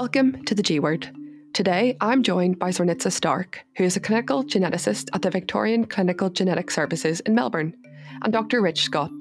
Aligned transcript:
Welcome 0.00 0.42
to 0.46 0.54
the 0.54 0.62
G 0.62 0.80
Word. 0.80 1.14
Today, 1.52 1.94
I'm 2.00 2.22
joined 2.22 2.58
by 2.58 2.70
Zornitza 2.70 3.12
Stark, 3.12 3.66
who 3.76 3.84
is 3.84 3.96
a 3.96 4.00
clinical 4.00 4.42
geneticist 4.42 5.10
at 5.12 5.20
the 5.20 5.28
Victorian 5.28 5.84
Clinical 5.84 6.30
Genetic 6.30 6.70
Services 6.70 7.20
in 7.20 7.34
Melbourne, 7.34 7.76
and 8.22 8.32
Dr. 8.32 8.62
Rich 8.62 8.80
Scott, 8.80 9.12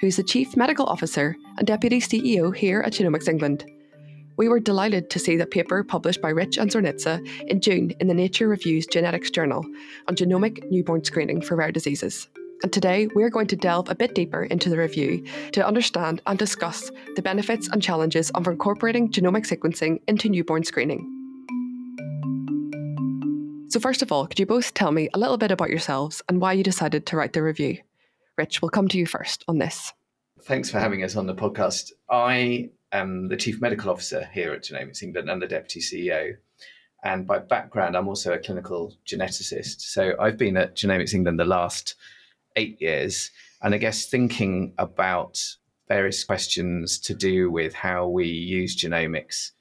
who's 0.00 0.14
the 0.14 0.22
Chief 0.22 0.56
Medical 0.56 0.86
Officer 0.86 1.34
and 1.56 1.66
Deputy 1.66 1.98
CEO 2.00 2.54
here 2.54 2.82
at 2.82 2.92
Genomics 2.92 3.26
England. 3.26 3.64
We 4.36 4.48
were 4.48 4.60
delighted 4.60 5.10
to 5.10 5.18
see 5.18 5.36
the 5.36 5.44
paper 5.44 5.82
published 5.82 6.22
by 6.22 6.28
Rich 6.28 6.56
and 6.56 6.70
Zornitza 6.70 7.18
in 7.48 7.60
June 7.60 7.90
in 7.98 8.06
the 8.06 8.14
Nature 8.14 8.46
Reviews 8.46 8.86
Genetics 8.86 9.30
Journal 9.30 9.64
on 10.06 10.14
genomic 10.14 10.62
newborn 10.70 11.02
screening 11.02 11.40
for 11.40 11.56
rare 11.56 11.72
diseases. 11.72 12.28
And 12.62 12.72
today 12.72 13.08
we're 13.14 13.30
going 13.30 13.46
to 13.48 13.56
delve 13.56 13.88
a 13.88 13.94
bit 13.94 14.16
deeper 14.16 14.42
into 14.44 14.68
the 14.68 14.78
review 14.78 15.24
to 15.52 15.64
understand 15.64 16.20
and 16.26 16.36
discuss 16.36 16.90
the 17.14 17.22
benefits 17.22 17.68
and 17.68 17.80
challenges 17.80 18.30
of 18.30 18.48
incorporating 18.48 19.12
genomic 19.12 19.46
sequencing 19.46 20.00
into 20.08 20.28
newborn 20.28 20.64
screening. 20.64 21.14
So, 23.68 23.78
first 23.78 24.02
of 24.02 24.10
all, 24.10 24.26
could 24.26 24.40
you 24.40 24.46
both 24.46 24.74
tell 24.74 24.90
me 24.90 25.08
a 25.14 25.18
little 25.18 25.36
bit 25.36 25.52
about 25.52 25.70
yourselves 25.70 26.20
and 26.28 26.40
why 26.40 26.54
you 26.54 26.64
decided 26.64 27.06
to 27.06 27.16
write 27.16 27.32
the 27.32 27.42
review? 27.42 27.78
Rich, 28.36 28.60
we'll 28.60 28.70
come 28.70 28.88
to 28.88 28.98
you 28.98 29.06
first 29.06 29.44
on 29.46 29.58
this. 29.58 29.92
Thanks 30.42 30.70
for 30.70 30.80
having 30.80 31.04
us 31.04 31.14
on 31.14 31.26
the 31.26 31.34
podcast. 31.34 31.92
I 32.10 32.70
am 32.90 33.28
the 33.28 33.36
Chief 33.36 33.60
Medical 33.60 33.90
Officer 33.90 34.28
here 34.32 34.52
at 34.52 34.64
Genomics 34.64 35.02
England 35.02 35.30
and 35.30 35.40
the 35.40 35.46
Deputy 35.46 35.80
CEO. 35.80 36.32
And 37.04 37.26
by 37.26 37.38
background, 37.38 37.96
I'm 37.96 38.08
also 38.08 38.32
a 38.32 38.38
clinical 38.38 38.96
geneticist. 39.06 39.82
So 39.82 40.14
I've 40.18 40.38
been 40.38 40.56
at 40.56 40.74
Genomics 40.74 41.14
England 41.14 41.38
the 41.38 41.44
last 41.44 41.94
eight 42.58 42.80
years. 42.80 43.30
And 43.62 43.74
I 43.74 43.78
guess 43.78 44.06
thinking 44.06 44.74
about 44.78 45.40
various 45.88 46.24
questions 46.24 46.98
to 47.00 47.14
do 47.14 47.50
with 47.50 47.72
how 47.72 48.08
we 48.08 48.26
use 48.26 48.76
genomics 48.76 49.52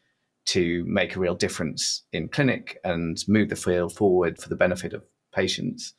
to 0.48 0.84
make 0.88 1.16
a 1.16 1.20
real 1.20 1.36
difference 1.36 2.04
in 2.12 2.30
clinic 2.30 2.80
and 2.84 3.24
move 3.28 3.50
the 3.50 3.56
field 3.56 3.94
forward 3.94 4.38
for 4.38 4.50
the 4.50 4.56
benefit 4.56 4.94
of 4.94 5.04
patients 5.34 5.94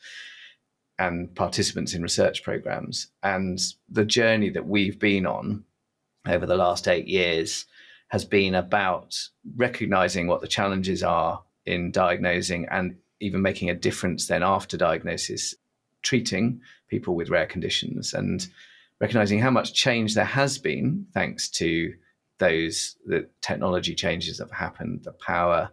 and 0.98 1.34
participants 1.34 1.94
in 1.94 2.02
research 2.02 2.42
programs. 2.42 3.08
And 3.22 3.58
the 3.88 4.04
journey 4.04 4.50
that 4.50 4.66
we've 4.66 4.98
been 4.98 5.26
on 5.26 5.64
over 6.26 6.46
the 6.46 6.56
last 6.56 6.88
eight 6.88 7.06
years 7.06 7.66
has 8.08 8.24
been 8.24 8.54
about 8.54 9.16
recognizing 9.56 10.26
what 10.26 10.40
the 10.40 10.48
challenges 10.48 11.02
are 11.02 11.42
in 11.66 11.92
diagnosing 11.92 12.66
and 12.70 12.96
even 13.20 13.42
making 13.42 13.68
a 13.70 13.74
difference 13.74 14.26
then 14.26 14.42
after 14.42 14.76
diagnosis 14.76 15.54
treating 16.02 16.60
people 16.88 17.14
with 17.14 17.30
rare 17.30 17.46
conditions 17.46 18.14
and 18.14 18.48
recognizing 19.00 19.38
how 19.38 19.50
much 19.50 19.74
change 19.74 20.14
there 20.14 20.24
has 20.24 20.58
been 20.58 21.06
thanks 21.14 21.48
to 21.48 21.94
those 22.38 22.96
the 23.06 23.28
technology 23.40 23.94
changes 23.94 24.38
that 24.38 24.44
have 24.44 24.58
happened, 24.58 25.02
the 25.04 25.12
power 25.12 25.70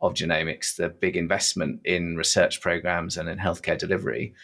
of 0.00 0.14
genomics, 0.14 0.76
the 0.76 0.88
big 0.88 1.16
investment 1.16 1.80
in 1.84 2.16
research 2.16 2.60
programs 2.60 3.16
and 3.16 3.28
in 3.28 3.38
healthcare 3.38 3.78
delivery. 3.78 4.34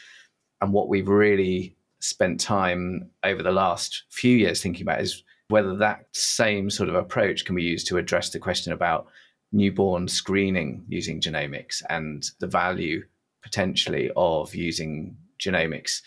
And 0.61 0.73
what 0.73 0.89
we've 0.89 1.09
really 1.09 1.77
spent 2.01 2.41
time 2.41 3.11
over 3.25 3.43
the 3.43 3.53
last 3.53 4.05
few 4.09 4.37
years 4.37 4.63
thinking 4.63 4.83
about 4.83 5.01
is 5.01 5.23
whether 5.49 5.77
that 5.77 6.07
same 6.13 6.71
sort 6.71 6.89
of 6.89 6.95
approach 6.95 7.45
can 7.45 7.55
be 7.55 7.63
used 7.63 7.87
to 7.89 7.99
address 7.99 8.31
the 8.31 8.39
question 8.39 8.73
about 8.73 9.07
newborn 9.53 10.09
screening 10.09 10.85
using 10.89 11.21
genomics 11.21 11.83
and 11.91 12.31
the 12.39 12.47
value 12.47 13.03
potentially 13.43 14.11
of 14.17 14.55
using 14.55 15.17
genomics 15.39 16.01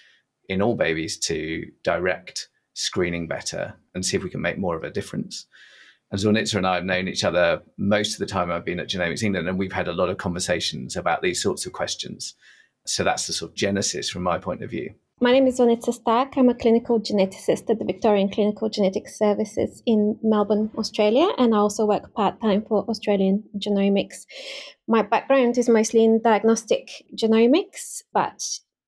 in 0.49 0.61
all 0.61 0.75
babies 0.75 1.17
to 1.17 1.65
direct 1.83 2.49
screening 2.73 3.27
better 3.27 3.73
and 3.93 4.05
see 4.05 4.17
if 4.17 4.23
we 4.23 4.29
can 4.29 4.41
make 4.41 4.57
more 4.57 4.75
of 4.75 4.83
a 4.83 4.89
difference. 4.89 5.45
And 6.11 6.19
Zornitza 6.19 6.55
and 6.55 6.67
I 6.67 6.75
have 6.75 6.85
known 6.85 7.07
each 7.07 7.23
other 7.23 7.61
most 7.77 8.13
of 8.13 8.19
the 8.19 8.25
time 8.25 8.51
I've 8.51 8.65
been 8.65 8.79
at 8.79 8.89
Genomics 8.89 9.23
England, 9.23 9.47
and 9.47 9.57
we've 9.57 9.71
had 9.71 9.87
a 9.87 9.93
lot 9.93 10.09
of 10.09 10.17
conversations 10.17 10.95
about 10.95 11.21
these 11.21 11.41
sorts 11.41 11.65
of 11.65 11.73
questions. 11.73 12.35
So 12.85 13.03
that's 13.03 13.25
the 13.25 13.33
sort 13.33 13.51
of 13.51 13.55
genesis 13.55 14.09
from 14.09 14.23
my 14.23 14.37
point 14.37 14.61
of 14.63 14.69
view. 14.69 14.93
My 15.23 15.31
name 15.31 15.47
is 15.47 15.57
Zornitza 15.57 15.93
Stark. 15.93 16.33
I'm 16.35 16.49
a 16.49 16.53
clinical 16.53 16.99
geneticist 16.99 17.69
at 17.69 17.79
the 17.79 17.85
Victorian 17.85 18.27
Clinical 18.27 18.67
Genetic 18.67 19.07
Services 19.07 19.81
in 19.85 20.19
Melbourne, 20.21 20.69
Australia, 20.77 21.29
and 21.37 21.55
I 21.55 21.59
also 21.59 21.85
work 21.85 22.13
part 22.13 22.41
time 22.41 22.65
for 22.67 22.83
Australian 22.89 23.41
Genomics. 23.57 24.25
My 24.85 25.01
background 25.01 25.57
is 25.57 25.69
mostly 25.69 26.03
in 26.03 26.21
diagnostic 26.21 27.05
genomics, 27.15 28.01
but 28.13 28.43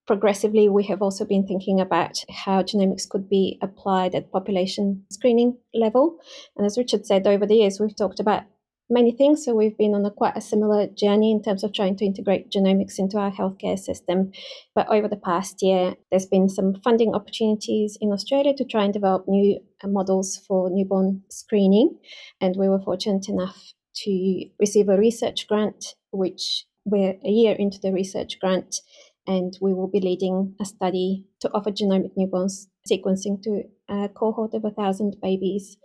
progressively 0.08 0.68
we 0.68 0.84
have 0.84 1.02
also 1.02 1.24
been 1.24 1.48
thinking 1.48 1.80
about 1.80 2.26
how 2.30 2.62
genomics 2.62 3.08
could 3.08 3.30
be 3.30 3.58
applied 3.62 4.14
at 4.14 4.30
population 4.34 5.06
screening 5.10 5.58
level. 5.74 6.18
And 6.58 6.66
as 6.66 6.78
Richard 6.78 7.06
said, 7.06 7.28
over 7.28 7.46
the 7.46 7.56
years 7.56 7.80
we've 7.80 7.96
talked 7.96 8.20
about 8.20 8.44
many 8.90 9.12
things. 9.12 9.44
So 9.44 9.56
we've 9.56 9.78
been 9.78 9.96
on 9.96 10.06
a 10.06 10.12
quite 10.12 10.38
a 10.38 10.42
similar 10.42 10.88
journey 10.88 11.32
in 11.32 11.42
terms 11.42 11.64
of 11.64 11.74
trying 11.74 11.96
to 11.98 12.06
integrate 12.06 12.52
genomics 12.52 13.00
into 13.00 13.18
our 13.18 13.32
healthcare 13.32 13.78
system. 13.78 14.32
But 14.74 14.88
over 14.90 15.08
the 15.08 15.18
past 15.18 15.62
year, 15.62 15.96
there's 16.12 16.26
been 16.26 16.50
some 16.50 16.76
funding 16.84 17.14
opportunities 17.14 17.98
in 18.00 18.12
Australia 18.12 18.54
to 18.56 18.66
try 18.66 18.84
and 18.84 18.94
develop 18.94 19.28
new 19.28 19.60
uh, 19.84 19.88
models 19.88 20.42
for 20.48 20.70
newborn 20.70 21.24
screening. 21.30 21.98
And 22.42 22.56
we 22.58 22.70
were 22.70 22.82
fortunate 22.82 23.28
enough 23.30 23.74
to 24.04 24.46
receive 24.60 24.90
a 24.90 24.98
research 24.98 25.48
grant, 25.48 25.96
which 26.12 26.66
we're 26.86 27.16
a 27.26 27.30
year 27.30 27.56
into 27.58 27.80
the 27.80 27.92
research 27.92 28.40
grant, 28.40 28.82
and 29.26 29.58
we 29.62 29.74
will 29.74 29.88
be 29.88 30.00
leading 30.00 30.56
a 30.62 30.66
study 30.66 31.26
to 31.40 31.50
offer 31.54 31.72
genomic 31.72 32.12
newborn 32.16 32.50
sequencing 32.90 33.42
to 33.42 33.64
a 33.90 34.10
cohort 34.10 34.54
of 34.54 34.66
a 34.66 34.70
thousand 34.70 35.16
babies 35.22 35.78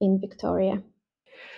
in 0.00 0.18
Victoria. 0.20 0.82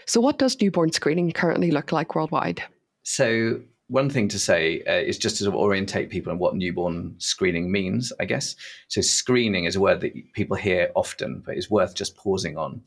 So, 0.06 0.20
what 0.20 0.38
does 0.38 0.60
newborn 0.60 0.92
screening 0.92 1.30
currently 1.32 1.70
look 1.70 1.92
like 1.92 2.14
worldwide? 2.14 2.62
So, 3.02 3.60
one 3.88 4.10
thing 4.10 4.28
to 4.28 4.38
say 4.38 4.82
uh, 4.86 4.92
is 4.92 5.18
just 5.18 5.36
to 5.38 5.44
sort 5.44 5.54
of 5.54 5.60
orientate 5.60 6.10
people 6.10 6.30
on 6.32 6.38
what 6.38 6.56
newborn 6.56 7.14
screening 7.18 7.72
means, 7.72 8.12
I 8.20 8.24
guess. 8.24 8.54
So, 8.88 9.00
screening 9.00 9.64
is 9.64 9.76
a 9.76 9.80
word 9.80 10.00
that 10.00 10.12
people 10.34 10.56
hear 10.56 10.90
often, 10.94 11.42
but 11.44 11.56
it's 11.56 11.70
worth 11.70 11.94
just 11.94 12.16
pausing 12.16 12.56
on. 12.56 12.82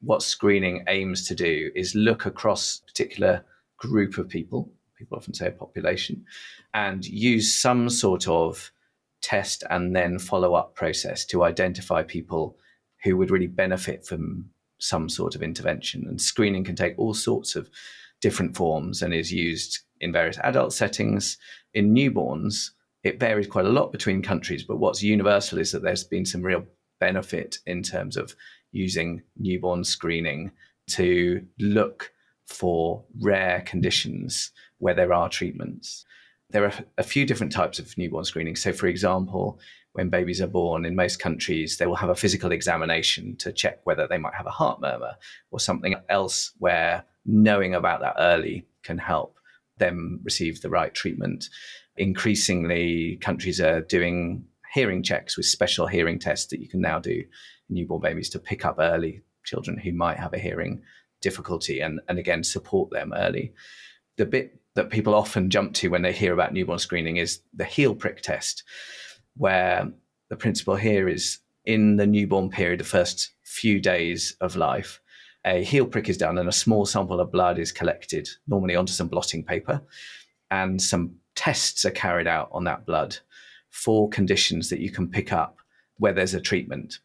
What 0.00 0.22
screening 0.22 0.84
aims 0.88 1.26
to 1.28 1.34
do 1.34 1.70
is 1.74 1.94
look 1.94 2.26
across 2.26 2.80
a 2.82 2.86
particular 2.86 3.44
group 3.78 4.18
of 4.18 4.28
people, 4.28 4.72
people 4.96 5.16
often 5.16 5.34
say 5.34 5.48
a 5.48 5.52
population, 5.52 6.24
and 6.72 7.04
use 7.04 7.54
some 7.54 7.88
sort 7.88 8.28
of 8.28 8.70
test 9.22 9.64
and 9.70 9.96
then 9.96 10.18
follow 10.18 10.54
up 10.54 10.74
process 10.74 11.24
to 11.24 11.44
identify 11.44 12.02
people 12.02 12.58
who 13.02 13.16
would 13.16 13.30
really 13.30 13.46
benefit 13.46 14.04
from 14.04 14.50
some 14.78 15.08
sort 15.08 15.34
of 15.34 15.42
intervention. 15.42 16.04
And 16.06 16.20
screening 16.20 16.64
can 16.64 16.76
take 16.76 16.94
all 16.98 17.14
sorts 17.14 17.56
of 17.56 17.68
different 18.20 18.56
forms 18.56 19.02
and 19.02 19.12
is 19.12 19.32
used 19.32 19.80
in 20.00 20.12
various 20.12 20.38
adult 20.38 20.72
settings. 20.72 21.36
In 21.72 21.94
newborns, 21.94 22.70
it 23.02 23.20
varies 23.20 23.46
quite 23.46 23.66
a 23.66 23.70
lot 23.70 23.92
between 23.92 24.22
countries, 24.22 24.64
but 24.64 24.78
what's 24.78 25.02
universal 25.02 25.58
is 25.58 25.72
that 25.72 25.82
there's 25.82 26.04
been 26.04 26.24
some 26.24 26.42
real 26.42 26.64
benefit 27.00 27.58
in 27.66 27.82
terms 27.82 28.16
of 28.16 28.34
using 28.72 29.22
newborn 29.36 29.84
screening 29.84 30.50
to 30.88 31.44
look 31.58 32.12
for 32.46 33.04
rare 33.20 33.62
conditions 33.62 34.50
where 34.78 34.94
there 34.94 35.12
are 35.12 35.28
treatments. 35.28 36.04
There 36.50 36.64
are 36.64 36.72
a 36.98 37.02
few 37.02 37.26
different 37.26 37.52
types 37.52 37.78
of 37.78 37.96
newborn 37.96 38.24
screening. 38.24 38.56
So, 38.56 38.72
for 38.72 38.86
example, 38.86 39.58
when 39.94 40.10
babies 40.10 40.42
are 40.42 40.48
born 40.48 40.84
in 40.84 40.96
most 40.96 41.20
countries, 41.20 41.78
they 41.78 41.86
will 41.86 41.94
have 41.94 42.10
a 42.10 42.16
physical 42.16 42.50
examination 42.50 43.36
to 43.36 43.52
check 43.52 43.78
whether 43.84 44.08
they 44.08 44.18
might 44.18 44.34
have 44.34 44.46
a 44.46 44.50
heart 44.50 44.80
murmur 44.80 45.12
or 45.52 45.60
something 45.60 45.94
else 46.08 46.50
where 46.58 47.04
knowing 47.24 47.74
about 47.74 48.00
that 48.00 48.16
early 48.18 48.66
can 48.82 48.98
help 48.98 49.38
them 49.78 50.20
receive 50.24 50.60
the 50.60 50.68
right 50.68 50.92
treatment. 50.94 51.48
Increasingly, 51.96 53.18
countries 53.20 53.60
are 53.60 53.82
doing 53.82 54.44
hearing 54.72 55.00
checks 55.00 55.36
with 55.36 55.46
special 55.46 55.86
hearing 55.86 56.18
tests 56.18 56.48
that 56.48 56.60
you 56.60 56.68
can 56.68 56.80
now 56.80 56.98
do 56.98 57.22
newborn 57.68 58.02
babies 58.02 58.28
to 58.30 58.40
pick 58.40 58.64
up 58.64 58.76
early 58.80 59.22
children 59.44 59.78
who 59.78 59.92
might 59.92 60.18
have 60.18 60.34
a 60.34 60.38
hearing 60.38 60.82
difficulty 61.20 61.78
and, 61.78 62.00
and 62.08 62.18
again 62.18 62.42
support 62.42 62.90
them 62.90 63.12
early. 63.14 63.52
The 64.16 64.26
bit 64.26 64.60
that 64.74 64.90
people 64.90 65.14
often 65.14 65.50
jump 65.50 65.72
to 65.74 65.88
when 65.88 66.02
they 66.02 66.12
hear 66.12 66.32
about 66.32 66.52
newborn 66.52 66.80
screening 66.80 67.18
is 67.18 67.42
the 67.54 67.64
heel 67.64 67.94
prick 67.94 68.22
test 68.22 68.64
where 69.36 69.90
the 70.28 70.36
principle 70.36 70.76
here 70.76 71.08
is 71.08 71.38
in 71.64 71.96
the 71.96 72.06
newborn 72.06 72.50
period, 72.50 72.80
the 72.80 72.84
first 72.84 73.30
few 73.42 73.80
days 73.80 74.36
of 74.40 74.56
life, 74.56 75.00
a 75.44 75.62
heel 75.62 75.86
prick 75.86 76.08
is 76.08 76.16
done 76.16 76.38
and 76.38 76.48
a 76.48 76.52
small 76.52 76.86
sample 76.86 77.20
of 77.20 77.32
blood 77.32 77.58
is 77.58 77.72
collected, 77.72 78.28
normally 78.46 78.76
onto 78.76 78.92
some 78.92 79.08
blotting 79.08 79.44
paper, 79.44 79.82
and 80.50 80.80
some 80.80 81.14
tests 81.34 81.84
are 81.84 81.90
carried 81.90 82.26
out 82.26 82.48
on 82.52 82.64
that 82.64 82.86
blood 82.86 83.16
for 83.70 84.08
conditions 84.08 84.70
that 84.70 84.80
you 84.80 84.90
can 84.90 85.08
pick 85.08 85.32
up 85.32 85.58
where 85.98 86.12
there's 86.12 86.34
a 86.34 86.40
treatment. 86.40 86.98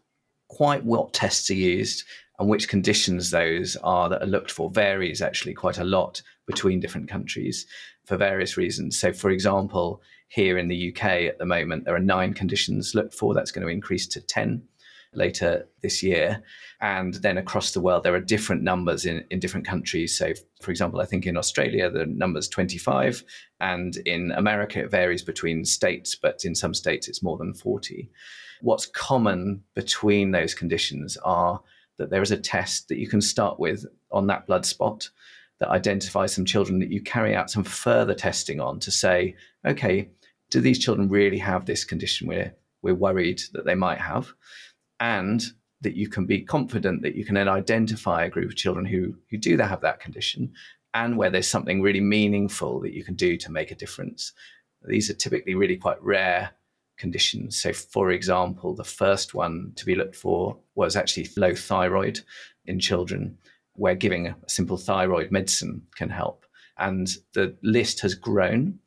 Quite 0.47 0.83
what 0.83 1.13
tests 1.13 1.49
are 1.49 1.55
used 1.55 2.03
and 2.39 2.47
which 2.47 2.69
conditions 2.69 3.31
those 3.31 3.75
are 3.77 4.09
that 4.09 4.21
are 4.21 4.27
looked 4.27 4.51
for 4.51 4.69
varies 4.69 5.21
actually 5.21 5.53
quite 5.53 5.77
a 5.77 5.83
lot 5.83 6.21
between 6.47 6.79
different 6.79 7.09
countries 7.09 7.65
for 8.05 8.17
various 8.17 8.55
reasons. 8.55 8.97
So, 8.97 9.11
for 9.11 9.29
example, 9.29 10.01
here 10.29 10.57
in 10.57 10.67
the 10.67 10.93
UK 10.93 11.03
at 11.03 11.37
the 11.37 11.45
moment, 11.45 11.85
there 11.85 11.95
are 11.95 11.99
nine 11.99 12.33
conditions 12.33 12.95
looked 12.95 13.13
for. 13.13 13.33
That's 13.33 13.51
going 13.51 13.65
to 13.65 13.73
increase 13.73 14.07
to 14.07 14.21
10 14.21 14.63
later 15.13 15.67
this 15.81 16.03
year. 16.03 16.41
And 16.81 17.15
then 17.15 17.37
across 17.37 17.71
the 17.71 17.81
world, 17.81 18.03
there 18.03 18.13
are 18.13 18.21
different 18.21 18.61
numbers 18.61 19.05
in, 19.05 19.25
in 19.31 19.39
different 19.39 19.65
countries. 19.65 20.17
So, 20.17 20.33
for 20.61 20.71
example, 20.71 21.01
I 21.01 21.05
think 21.05 21.25
in 21.25 21.35
Australia, 21.35 21.89
the 21.89 22.05
number's 22.05 22.47
25, 22.47 23.23
and 23.59 23.97
in 24.05 24.31
America, 24.31 24.79
it 24.79 24.91
varies 24.91 25.23
between 25.23 25.65
states, 25.65 26.15
but 26.15 26.45
in 26.45 26.55
some 26.55 26.73
states, 26.73 27.07
it's 27.07 27.23
more 27.23 27.37
than 27.37 27.53
40. 27.53 28.09
What's 28.61 28.85
common 28.85 29.63
between 29.73 30.31
those 30.31 30.53
conditions 30.53 31.17
are 31.17 31.61
that 31.97 32.09
there 32.09 32.21
is 32.21 32.31
a 32.31 32.37
test 32.37 32.87
that 32.87 32.97
you 32.97 33.07
can 33.07 33.21
start 33.21 33.59
with 33.59 33.85
on 34.11 34.27
that 34.27 34.47
blood 34.47 34.65
spot 34.65 35.09
that 35.59 35.69
identifies 35.69 36.33
some 36.33 36.45
children 36.45 36.79
that 36.79 36.91
you 36.91 37.01
carry 37.01 37.35
out 37.35 37.49
some 37.49 37.63
further 37.63 38.13
testing 38.13 38.61
on 38.61 38.79
to 38.79 38.91
say, 38.91 39.35
okay, 39.65 40.09
do 40.49 40.61
these 40.61 40.79
children 40.79 41.09
really 41.09 41.37
have 41.37 41.65
this 41.65 41.85
condition 41.85 42.27
we're, 42.27 42.53
we're 42.81 42.95
worried 42.95 43.41
that 43.53 43.65
they 43.65 43.75
might 43.75 43.99
have? 43.99 44.33
And 44.99 45.43
that 45.81 45.95
you 45.95 46.09
can 46.09 46.25
be 46.25 46.41
confident 46.41 47.01
that 47.01 47.15
you 47.15 47.23
can 47.23 47.35
then 47.35 47.47
identify 47.47 48.25
a 48.25 48.29
group 48.29 48.49
of 48.49 48.55
children 48.55 48.85
who, 48.85 49.15
who 49.29 49.37
do 49.37 49.57
have 49.57 49.81
that 49.81 49.99
condition 49.99 50.51
and 50.93 51.17
where 51.17 51.29
there's 51.29 51.47
something 51.47 51.81
really 51.81 52.01
meaningful 52.01 52.79
that 52.81 52.93
you 52.93 53.03
can 53.03 53.15
do 53.15 53.37
to 53.37 53.51
make 53.51 53.71
a 53.71 53.75
difference. 53.75 54.33
These 54.83 55.09
are 55.09 55.13
typically 55.13 55.55
really 55.55 55.77
quite 55.77 56.01
rare 56.01 56.51
conditions. 56.97 57.59
So, 57.59 57.73
for 57.73 58.11
example, 58.11 58.75
the 58.75 58.83
first 58.83 59.33
one 59.33 59.71
to 59.75 59.85
be 59.85 59.95
looked 59.95 60.15
for 60.15 60.57
was 60.75 60.95
actually 60.95 61.29
low 61.37 61.55
thyroid 61.55 62.19
in 62.65 62.79
children, 62.79 63.37
where 63.73 63.95
giving 63.95 64.27
a 64.27 64.35
simple 64.47 64.77
thyroid 64.77 65.31
medicine 65.31 65.81
can 65.95 66.09
help. 66.09 66.45
And 66.77 67.09
the 67.33 67.55
list 67.61 68.01
has 68.01 68.15
grown, 68.15 68.79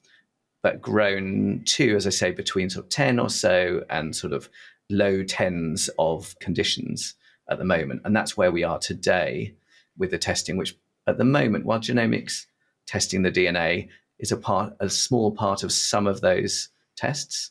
but 0.62 0.80
grown 0.80 1.62
to, 1.64 1.96
as 1.96 2.06
I 2.06 2.10
say, 2.10 2.30
between 2.30 2.70
sort 2.70 2.86
of 2.86 2.90
10 2.90 3.18
or 3.18 3.28
so 3.28 3.84
and 3.90 4.14
sort 4.14 4.32
of 4.32 4.48
low 4.88 5.24
tens 5.24 5.90
of 5.98 6.38
conditions 6.38 7.14
at 7.50 7.58
the 7.58 7.64
moment. 7.64 8.02
And 8.04 8.14
that's 8.14 8.36
where 8.36 8.52
we 8.52 8.62
are 8.62 8.78
today 8.78 9.54
with 9.98 10.10
the 10.10 10.18
testing, 10.18 10.56
which 10.56 10.76
at 11.06 11.18
the 11.18 11.24
moment, 11.24 11.66
while 11.66 11.80
genomics 11.80 12.46
testing 12.86 13.22
the 13.22 13.32
DNA 13.32 13.88
is 14.18 14.32
a 14.32 14.36
part, 14.36 14.74
a 14.80 14.88
small 14.88 15.32
part 15.32 15.62
of 15.62 15.72
some 15.72 16.06
of 16.06 16.20
those 16.20 16.68
tests, 16.96 17.50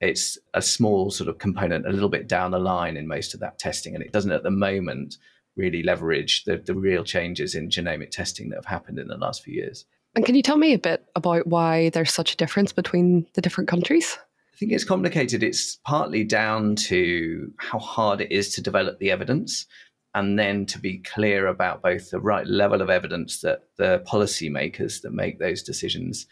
it's 0.00 0.38
a 0.54 0.62
small 0.62 1.10
sort 1.10 1.28
of 1.28 1.38
component 1.38 1.86
a 1.86 1.90
little 1.90 2.08
bit 2.08 2.28
down 2.28 2.50
the 2.50 2.58
line 2.58 2.96
in 2.96 3.08
most 3.08 3.34
of 3.34 3.40
that 3.40 3.58
testing. 3.58 3.94
And 3.94 4.04
it 4.04 4.12
doesn't 4.12 4.30
at 4.30 4.42
the 4.42 4.50
moment 4.50 5.16
really 5.56 5.82
leverage 5.82 6.44
the, 6.44 6.58
the 6.58 6.74
real 6.74 7.02
changes 7.02 7.54
in 7.54 7.70
genomic 7.70 8.10
testing 8.10 8.50
that 8.50 8.56
have 8.56 8.66
happened 8.66 8.98
in 8.98 9.08
the 9.08 9.16
last 9.16 9.42
few 9.42 9.54
years. 9.54 9.86
And 10.16 10.24
can 10.24 10.34
you 10.34 10.42
tell 10.42 10.56
me 10.56 10.72
a 10.72 10.78
bit 10.78 11.04
about 11.14 11.46
why 11.46 11.90
there's 11.90 12.12
such 12.12 12.32
a 12.32 12.36
difference 12.36 12.72
between 12.72 13.26
the 13.34 13.42
different 13.42 13.68
countries? 13.68 14.16
I 14.54 14.56
think 14.56 14.72
it's 14.72 14.82
complicated. 14.82 15.42
It's 15.42 15.76
partly 15.84 16.24
down 16.24 16.74
to 16.76 17.52
how 17.58 17.78
hard 17.78 18.22
it 18.22 18.32
is 18.32 18.54
to 18.54 18.62
develop 18.62 18.98
the 18.98 19.10
evidence 19.10 19.66
and 20.14 20.38
then 20.38 20.64
to 20.64 20.78
be 20.78 21.00
clear 21.00 21.48
about 21.48 21.82
both 21.82 22.10
the 22.10 22.18
right 22.18 22.46
level 22.46 22.80
of 22.80 22.88
evidence 22.88 23.42
that 23.42 23.64
the 23.76 24.02
policymakers 24.06 25.02
that 25.02 25.12
make 25.12 25.38
those 25.38 25.62
decisions 25.62 26.26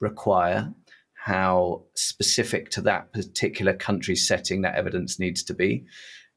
require, 0.00 0.70
how 1.14 1.82
specific 1.94 2.68
to 2.72 2.82
that 2.82 3.10
particular 3.14 3.72
country 3.72 4.14
setting 4.14 4.60
that 4.60 4.74
evidence 4.74 5.18
needs 5.18 5.42
to 5.44 5.54
be, 5.54 5.86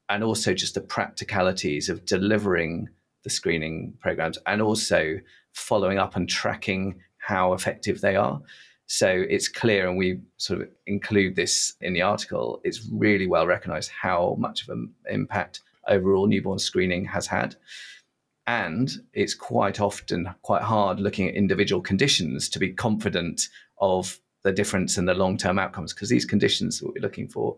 and 0.08 0.24
also 0.24 0.54
just 0.54 0.74
the 0.74 0.80
practicalities 0.80 1.90
of 1.90 2.06
delivering 2.06 2.88
the 3.24 3.30
screening 3.30 3.92
programs 4.00 4.38
and 4.46 4.62
also 4.62 5.16
following 5.54 5.98
up 5.98 6.16
and 6.16 6.28
tracking 6.28 7.00
how 7.18 7.54
effective 7.54 8.00
they 8.00 8.16
are. 8.16 8.40
So 8.86 9.08
it's 9.08 9.48
clear, 9.48 9.88
and 9.88 9.96
we 9.96 10.20
sort 10.36 10.60
of 10.60 10.68
include 10.86 11.36
this 11.36 11.74
in 11.80 11.94
the 11.94 12.02
article, 12.02 12.60
it's 12.64 12.86
really 12.92 13.26
well 13.26 13.46
recognized 13.46 13.90
how 13.90 14.36
much 14.38 14.62
of 14.62 14.68
an 14.68 14.92
impact 15.08 15.62
overall 15.88 16.26
newborn 16.26 16.58
screening 16.58 17.04
has 17.06 17.26
had. 17.26 17.56
And 18.46 18.90
it's 19.14 19.34
quite 19.34 19.80
often 19.80 20.28
quite 20.42 20.62
hard 20.62 21.00
looking 21.00 21.28
at 21.28 21.34
individual 21.34 21.80
conditions 21.80 22.48
to 22.50 22.58
be 22.58 22.72
confident 22.72 23.48
of 23.80 24.20
the 24.42 24.52
difference 24.52 24.98
in 24.98 25.06
the 25.06 25.14
long 25.14 25.38
term 25.38 25.58
outcomes 25.58 25.94
because 25.94 26.10
these 26.10 26.26
conditions 26.26 26.78
that 26.78 26.86
we're 26.86 27.00
looking 27.00 27.26
for 27.26 27.56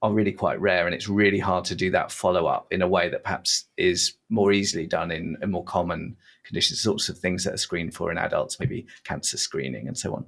are 0.00 0.12
really 0.12 0.32
quite 0.32 0.60
rare 0.60 0.86
and 0.86 0.94
it's 0.94 1.08
really 1.08 1.38
hard 1.38 1.64
to 1.64 1.74
do 1.74 1.90
that 1.90 2.12
follow 2.12 2.46
up 2.46 2.68
in 2.70 2.82
a 2.82 2.88
way 2.88 3.08
that 3.08 3.24
perhaps 3.24 3.64
is 3.76 4.14
more 4.28 4.52
easily 4.52 4.86
done 4.86 5.10
in, 5.10 5.36
in 5.42 5.50
more 5.50 5.64
common 5.64 6.16
conditions, 6.44 6.80
sorts 6.80 7.08
of 7.08 7.18
things 7.18 7.44
that 7.44 7.54
are 7.54 7.58
screened 7.58 7.94
for 7.94 8.10
in 8.10 8.18
adults, 8.18 8.60
maybe 8.60 8.86
cancer 9.04 9.36
screening 9.36 9.88
and 9.88 9.98
so 9.98 10.14
on. 10.14 10.24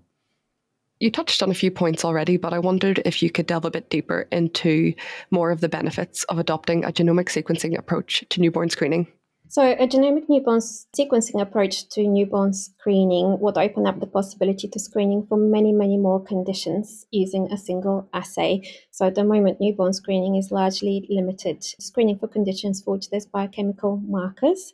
You 0.99 1.11
touched 1.11 1.43
on 1.43 1.51
a 1.51 1.55
few 1.55 1.71
points 1.71 2.05
already, 2.05 2.37
but 2.37 2.53
I 2.53 2.59
wondered 2.59 3.01
if 3.07 3.23
you 3.23 3.31
could 3.31 3.47
delve 3.47 3.65
a 3.65 3.71
bit 3.71 3.89
deeper 3.89 4.29
into 4.31 4.93
more 5.31 5.51
of 5.51 5.61
the 5.61 5.69
benefits 5.69 6.25
of 6.25 6.39
adopting 6.39 6.85
a 6.85 6.89
genomic 6.89 7.29
sequencing 7.29 7.79
approach 7.79 8.23
to 8.29 8.41
newborn 8.41 8.69
screening. 8.69 9.07
So, 9.51 9.63
a 9.69 9.89
genomic 9.89 10.29
newborn 10.29 10.61
sequencing 10.61 11.43
approach 11.43 11.89
to 11.89 12.07
newborn 12.07 12.53
screening 12.53 13.41
would 13.41 13.59
open 13.59 13.85
up 13.85 13.99
the 13.99 14.07
possibility 14.07 14.69
to 14.69 14.79
screening 14.79 15.27
for 15.27 15.37
many, 15.37 15.73
many 15.73 15.97
more 15.97 16.23
conditions 16.23 17.05
using 17.11 17.51
a 17.51 17.59
single 17.59 18.09
assay. 18.15 18.63
So, 18.93 19.09
at 19.09 19.17
the 19.17 19.25
moment, 19.25 19.61
newborn 19.61 19.93
screening 19.93 20.37
is 20.37 20.53
largely 20.53 21.05
limited 21.11 21.65
screening 21.65 22.17
for 22.21 22.29
conditions 22.29 22.81
for 22.81 22.93
which 22.93 23.11
there's 23.11 23.27
biochemical 23.27 23.97
markers, 23.97 24.73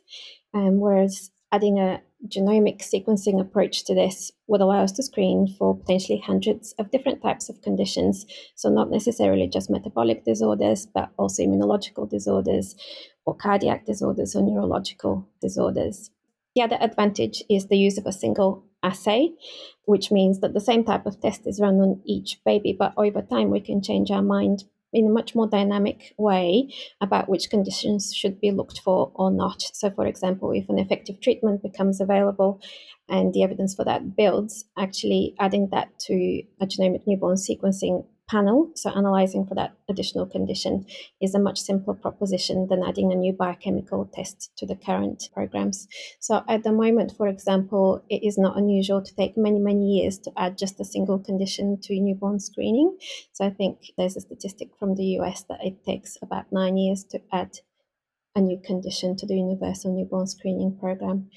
um, 0.53 0.79
whereas 0.79 1.31
adding 1.51 1.79
a 1.79 2.01
genomic 2.27 2.79
sequencing 2.79 3.41
approach 3.41 3.83
to 3.85 3.95
this 3.95 4.31
would 4.45 4.61
allow 4.61 4.83
us 4.83 4.91
to 4.91 5.01
screen 5.01 5.47
for 5.47 5.75
potentially 5.75 6.19
hundreds 6.19 6.73
of 6.73 6.91
different 6.91 7.23
types 7.23 7.49
of 7.49 7.63
conditions. 7.63 8.27
So, 8.53 8.69
not 8.69 8.91
necessarily 8.91 9.47
just 9.47 9.71
metabolic 9.71 10.23
disorders, 10.23 10.85
but 10.85 11.09
also 11.17 11.41
immunological 11.41 12.07
disorders 12.07 12.75
or 13.27 13.35
cardiac 13.35 13.85
disorders 13.85 14.35
or 14.35 14.41
neurological 14.41 15.27
disorders. 15.41 16.09
The 16.55 16.61
other 16.63 16.77
advantage 16.79 17.43
is 17.49 17.67
the 17.67 17.77
use 17.77 17.97
of 17.97 18.05
a 18.07 18.11
single 18.11 18.63
assay, 18.81 19.33
which 19.83 20.11
means 20.11 20.39
that 20.39 20.53
the 20.53 20.61
same 20.61 20.83
type 20.85 21.05
of 21.05 21.19
test 21.19 21.45
is 21.45 21.59
run 21.59 21.75
on 21.81 22.01
each 22.05 22.39
baby, 22.45 22.75
but 22.77 22.93
over 22.95 23.21
time 23.21 23.51
we 23.51 23.59
can 23.59 23.83
change 23.83 24.09
our 24.09 24.21
mind 24.21 24.63
in 24.93 25.07
a 25.07 25.09
much 25.09 25.35
more 25.35 25.47
dynamic 25.47 26.13
way 26.17 26.73
about 27.01 27.27
which 27.27 27.49
conditions 27.49 28.13
should 28.15 28.39
be 28.39 28.51
looked 28.51 28.79
for 28.79 29.11
or 29.13 29.29
not. 29.29 29.61
So, 29.73 29.91
for 29.91 30.07
example, 30.07 30.51
if 30.51 30.69
an 30.69 30.79
effective 30.79 31.19
treatment 31.19 31.61
becomes 31.61 31.99
available 31.99 32.61
and 33.09 33.33
the 33.33 33.43
evidence 33.43 33.75
for 33.75 33.83
that 33.83 34.15
builds, 34.15 34.65
actually 34.77 35.35
adding 35.39 35.67
that 35.71 35.99
to 36.07 36.43
a 36.61 36.65
genomic 36.65 37.05
newborn 37.05 37.35
sequencing 37.35 38.05
panel, 38.27 38.71
so 38.75 38.89
analyzing 38.89 39.45
for 39.45 39.55
that 39.55 39.73
additional 39.89 40.25
condition, 40.25 40.85
is 41.21 41.33
a 41.33 41.39
much 41.39 41.59
simpler 41.59 41.93
proposition 41.93 42.67
than 42.69 42.83
adding 42.83 43.11
a 43.11 43.15
new 43.15 43.33
biochemical 43.33 44.05
test 44.13 44.51
to 44.57 44.65
the 44.65 44.75
current 44.75 45.29
programs. 45.33 45.87
So 46.19 46.43
at 46.47 46.63
the 46.63 46.71
moment, 46.71 47.13
for 47.15 47.27
example, 47.27 48.03
it 48.09 48.23
is 48.23 48.37
not 48.37 48.57
unusual 48.57 49.01
to 49.01 49.15
take 49.15 49.37
many, 49.37 49.59
many 49.59 49.99
years 49.99 50.17
to 50.19 50.31
add 50.37 50.57
just 50.57 50.79
a 50.79 50.85
single 50.85 51.19
condition 51.19 51.79
to 51.83 51.99
newborn 51.99 52.39
screening. 52.39 52.97
So 53.31 53.45
I 53.45 53.49
think 53.49 53.79
there's 53.97 54.17
a 54.17 54.21
statistic 54.21 54.69
from 54.77 54.95
the 54.95 55.05
US 55.19 55.43
that 55.49 55.63
it 55.63 55.85
takes 55.85 56.17
about 56.21 56.51
nine 56.51 56.77
years 56.77 57.03
to 57.05 57.21
add 57.31 57.59
a 58.35 58.41
new 58.41 58.59
condition 58.63 59.15
to 59.17 59.25
the 59.25 59.35
universal 59.35 59.95
newborn 59.95 60.27
screening 60.27 60.77
program. 60.77 61.29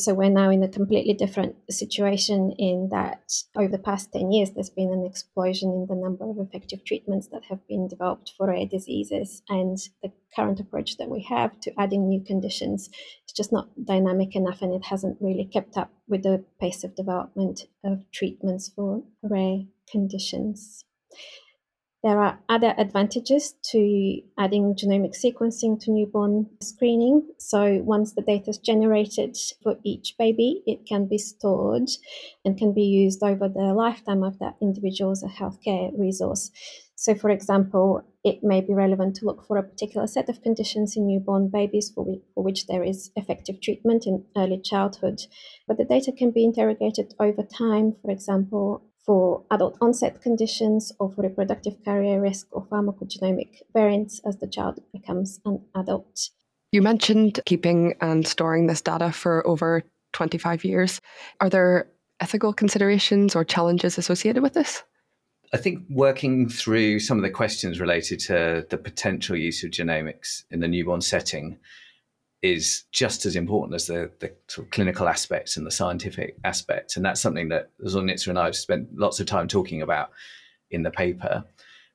So 0.00 0.14
we're 0.14 0.30
now 0.30 0.50
in 0.50 0.62
a 0.62 0.68
completely 0.68 1.12
different 1.12 1.56
situation 1.68 2.52
in 2.58 2.88
that 2.90 3.30
over 3.54 3.68
the 3.68 3.78
past 3.78 4.12
10 4.12 4.32
years, 4.32 4.50
there's 4.50 4.70
been 4.70 4.92
an 4.92 5.04
explosion 5.04 5.70
in 5.72 5.86
the 5.88 5.94
number 5.94 6.24
of 6.24 6.38
effective 6.38 6.86
treatments 6.86 7.28
that 7.28 7.44
have 7.50 7.66
been 7.68 7.86
developed 7.86 8.32
for 8.34 8.46
rare 8.46 8.64
diseases. 8.64 9.42
And 9.50 9.76
the 10.02 10.10
current 10.34 10.58
approach 10.58 10.96
that 10.96 11.10
we 11.10 11.22
have 11.28 11.60
to 11.60 11.72
adding 11.78 12.08
new 12.08 12.24
conditions 12.24 12.88
is 13.26 13.32
just 13.36 13.52
not 13.52 13.68
dynamic 13.84 14.34
enough 14.34 14.62
and 14.62 14.72
it 14.72 14.86
hasn't 14.86 15.18
really 15.20 15.44
kept 15.44 15.76
up 15.76 15.92
with 16.08 16.22
the 16.22 16.44
pace 16.60 16.82
of 16.82 16.94
development 16.94 17.64
of 17.84 18.10
treatments 18.10 18.70
for 18.74 19.02
rare 19.22 19.64
conditions. 19.90 20.84
There 22.02 22.18
are 22.18 22.40
other 22.48 22.74
advantages 22.78 23.54
to 23.72 24.22
adding 24.38 24.74
genomic 24.74 25.14
sequencing 25.14 25.78
to 25.80 25.90
newborn 25.90 26.46
screening. 26.62 27.28
So, 27.38 27.82
once 27.84 28.14
the 28.14 28.22
data 28.22 28.48
is 28.50 28.58
generated 28.58 29.36
for 29.62 29.78
each 29.84 30.14
baby, 30.18 30.62
it 30.66 30.86
can 30.86 31.06
be 31.06 31.18
stored 31.18 31.90
and 32.42 32.56
can 32.56 32.72
be 32.72 32.84
used 32.84 33.22
over 33.22 33.50
the 33.50 33.74
lifetime 33.74 34.22
of 34.22 34.38
that 34.38 34.56
individual 34.62 35.10
as 35.10 35.22
a 35.22 35.28
healthcare 35.28 35.90
resource. 35.98 36.50
So, 36.96 37.14
for 37.14 37.28
example, 37.28 38.02
it 38.24 38.42
may 38.42 38.62
be 38.62 38.72
relevant 38.72 39.16
to 39.16 39.26
look 39.26 39.46
for 39.46 39.58
a 39.58 39.62
particular 39.62 40.06
set 40.06 40.28
of 40.30 40.42
conditions 40.42 40.96
in 40.96 41.06
newborn 41.06 41.48
babies 41.48 41.90
for, 41.94 42.04
which, 42.04 42.22
for 42.34 42.44
which 42.44 42.66
there 42.66 42.82
is 42.82 43.10
effective 43.16 43.60
treatment 43.60 44.06
in 44.06 44.24
early 44.36 44.60
childhood. 44.60 45.20
But 45.66 45.76
the 45.76 45.84
data 45.84 46.12
can 46.12 46.30
be 46.30 46.44
interrogated 46.44 47.14
over 47.18 47.42
time, 47.42 47.96
for 48.02 48.10
example, 48.10 48.84
for 49.04 49.44
adult 49.50 49.76
onset 49.80 50.20
conditions 50.22 50.92
or 50.98 51.10
for 51.10 51.22
reproductive 51.22 51.82
carrier 51.84 52.20
risk 52.20 52.46
or 52.52 52.66
pharmacogenomic 52.66 53.62
variants 53.72 54.20
as 54.26 54.36
the 54.38 54.46
child 54.46 54.80
becomes 54.92 55.40
an 55.44 55.60
adult. 55.74 56.30
You 56.72 56.82
mentioned 56.82 57.40
keeping 57.46 57.94
and 58.00 58.26
storing 58.26 58.66
this 58.66 58.80
data 58.80 59.10
for 59.10 59.46
over 59.46 59.82
25 60.12 60.64
years. 60.64 61.00
Are 61.40 61.48
there 61.48 61.88
ethical 62.20 62.52
considerations 62.52 63.34
or 63.34 63.44
challenges 63.44 63.98
associated 63.98 64.42
with 64.42 64.54
this? 64.54 64.82
I 65.52 65.56
think 65.56 65.82
working 65.90 66.48
through 66.48 67.00
some 67.00 67.18
of 67.18 67.22
the 67.22 67.30
questions 67.30 67.80
related 67.80 68.20
to 68.20 68.64
the 68.70 68.78
potential 68.78 69.34
use 69.34 69.64
of 69.64 69.70
genomics 69.70 70.44
in 70.50 70.60
the 70.60 70.68
newborn 70.68 71.00
setting 71.00 71.58
is 72.42 72.84
just 72.90 73.26
as 73.26 73.36
important 73.36 73.74
as 73.74 73.86
the, 73.86 74.10
the 74.20 74.32
sort 74.48 74.66
of 74.66 74.70
clinical 74.70 75.08
aspects 75.08 75.56
and 75.56 75.66
the 75.66 75.70
scientific 75.70 76.36
aspects. 76.44 76.96
And 76.96 77.04
that's 77.04 77.20
something 77.20 77.48
that 77.50 77.70
Zornitza 77.84 78.28
and 78.28 78.38
I 78.38 78.46
have 78.46 78.56
spent 78.56 78.88
lots 78.96 79.20
of 79.20 79.26
time 79.26 79.46
talking 79.46 79.82
about 79.82 80.10
in 80.70 80.82
the 80.82 80.90
paper. 80.90 81.44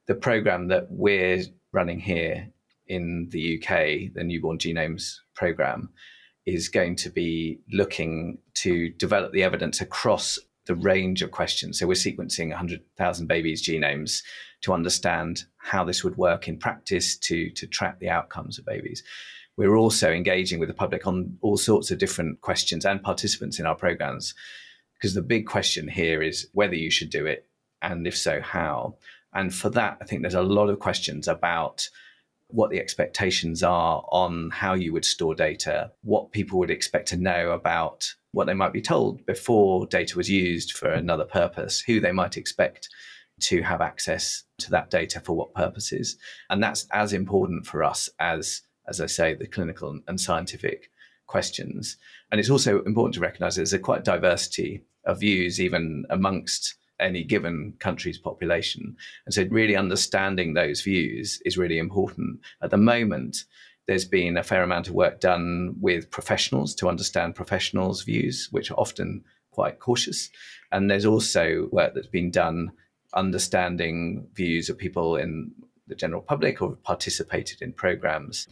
The 0.05 0.15
program 0.15 0.67
that 0.67 0.87
we're 0.91 1.43
running 1.71 1.99
here 1.99 2.47
in 2.87 3.27
the 3.31 3.57
UK, 3.57 4.13
the 4.13 4.23
Newborn 4.23 4.59
Genomes 4.59 5.15
Program, 5.33 5.89
is 6.45 6.69
going 6.69 6.95
to 6.97 7.09
be 7.09 7.59
looking 7.71 8.37
to 8.53 8.89
develop 8.89 9.31
the 9.31 9.41
evidence 9.41 9.81
across 9.81 10.37
the 10.67 10.75
range 10.75 11.21
of 11.21 11.31
questions. 11.31 11.79
So 11.79 11.87
we're 11.87 11.93
sequencing 11.93 12.49
100,000 12.49 13.27
babies' 13.27 13.67
genomes 13.67 14.21
to 14.61 14.73
understand 14.73 15.43
how 15.57 15.83
this 15.83 16.03
would 16.03 16.17
work 16.17 16.47
in 16.47 16.57
practice 16.57 17.17
to, 17.17 17.49
to 17.51 17.67
track 17.67 17.99
the 17.99 18.09
outcomes 18.09 18.57
of 18.59 18.65
babies. 18.65 19.03
We're 19.57 19.75
also 19.75 20.11
engaging 20.11 20.59
with 20.59 20.69
the 20.69 20.75
public 20.75 21.07
on 21.07 21.37
all 21.41 21.57
sorts 21.57 21.91
of 21.91 21.97
different 21.97 22.41
questions 22.41 22.85
and 22.85 23.01
participants 23.01 23.59
in 23.59 23.65
our 23.65 23.75
programs. 23.75 24.33
Because 24.93 25.13
the 25.13 25.21
big 25.21 25.45
question 25.45 25.87
here 25.87 26.21
is 26.21 26.47
whether 26.53 26.75
you 26.75 26.89
should 26.89 27.09
do 27.09 27.25
it, 27.25 27.47
and 27.81 28.07
if 28.07 28.17
so, 28.17 28.41
how. 28.41 28.95
And 29.33 29.53
for 29.53 29.69
that, 29.71 29.97
I 30.01 30.05
think 30.05 30.21
there's 30.21 30.33
a 30.33 30.41
lot 30.41 30.69
of 30.69 30.79
questions 30.79 31.27
about 31.27 31.89
what 32.47 32.69
the 32.69 32.79
expectations 32.79 33.63
are 33.63 34.05
on 34.09 34.49
how 34.51 34.73
you 34.73 34.93
would 34.93 35.03
store 35.03 35.35
data, 35.35 35.91
what 36.03 36.31
people 36.31 36.59
would 36.59 36.69
expect 36.69 37.07
to 37.09 37.17
know 37.17 37.51
about 37.51 38.13
what 38.31 38.45
they 38.47 38.53
might 38.53 38.73
be 38.73 38.81
told 38.81 39.25
before 39.25 39.87
data 39.87 40.15
was 40.15 40.29
used 40.29 40.73
for 40.73 40.89
another 40.89 41.25
purpose, 41.25 41.81
who 41.81 41.99
they 41.99 42.11
might 42.11 42.37
expect 42.37 42.89
to 43.41 43.61
have 43.61 43.81
access 43.81 44.43
to 44.59 44.69
that 44.71 44.89
data 44.89 45.19
for 45.19 45.35
what 45.35 45.53
purposes. 45.53 46.17
And 46.49 46.63
that's 46.63 46.87
as 46.91 47.13
important 47.13 47.65
for 47.65 47.83
us 47.83 48.09
as, 48.19 48.61
as 48.87 49.01
I 49.01 49.05
say, 49.05 49.33
the 49.33 49.47
clinical 49.47 49.99
and 50.07 50.19
scientific 50.19 50.91
questions. 51.27 51.97
And 52.31 52.39
it's 52.39 52.49
also 52.49 52.81
important 52.83 53.15
to 53.15 53.19
recognize 53.19 53.55
there's 53.55 53.73
a 53.73 53.79
quite 53.79 54.03
diversity 54.03 54.83
of 55.05 55.19
views, 55.19 55.59
even 55.59 56.05
amongst 56.09 56.75
any 56.99 57.23
given 57.23 57.73
country's 57.79 58.17
population. 58.17 58.95
And 59.25 59.33
so, 59.33 59.45
really 59.49 59.75
understanding 59.75 60.53
those 60.53 60.81
views 60.81 61.41
is 61.45 61.57
really 61.57 61.77
important. 61.77 62.39
At 62.61 62.71
the 62.71 62.77
moment, 62.77 63.45
there's 63.87 64.05
been 64.05 64.37
a 64.37 64.43
fair 64.43 64.63
amount 64.63 64.87
of 64.87 64.95
work 64.95 65.19
done 65.19 65.75
with 65.79 66.09
professionals 66.09 66.73
to 66.75 66.89
understand 66.89 67.35
professionals' 67.35 68.03
views, 68.03 68.47
which 68.51 68.71
are 68.71 68.79
often 68.79 69.23
quite 69.51 69.79
cautious. 69.79 70.29
And 70.71 70.89
there's 70.89 71.05
also 71.05 71.69
work 71.71 71.93
that's 71.93 72.07
been 72.07 72.31
done 72.31 72.71
understanding 73.13 74.27
views 74.33 74.69
of 74.69 74.77
people 74.77 75.15
in 75.15 75.51
the 75.87 75.95
general 75.95 76.21
public 76.21 76.61
or 76.61 76.75
participated 76.77 77.61
in 77.61 77.71
programs 77.71 78.47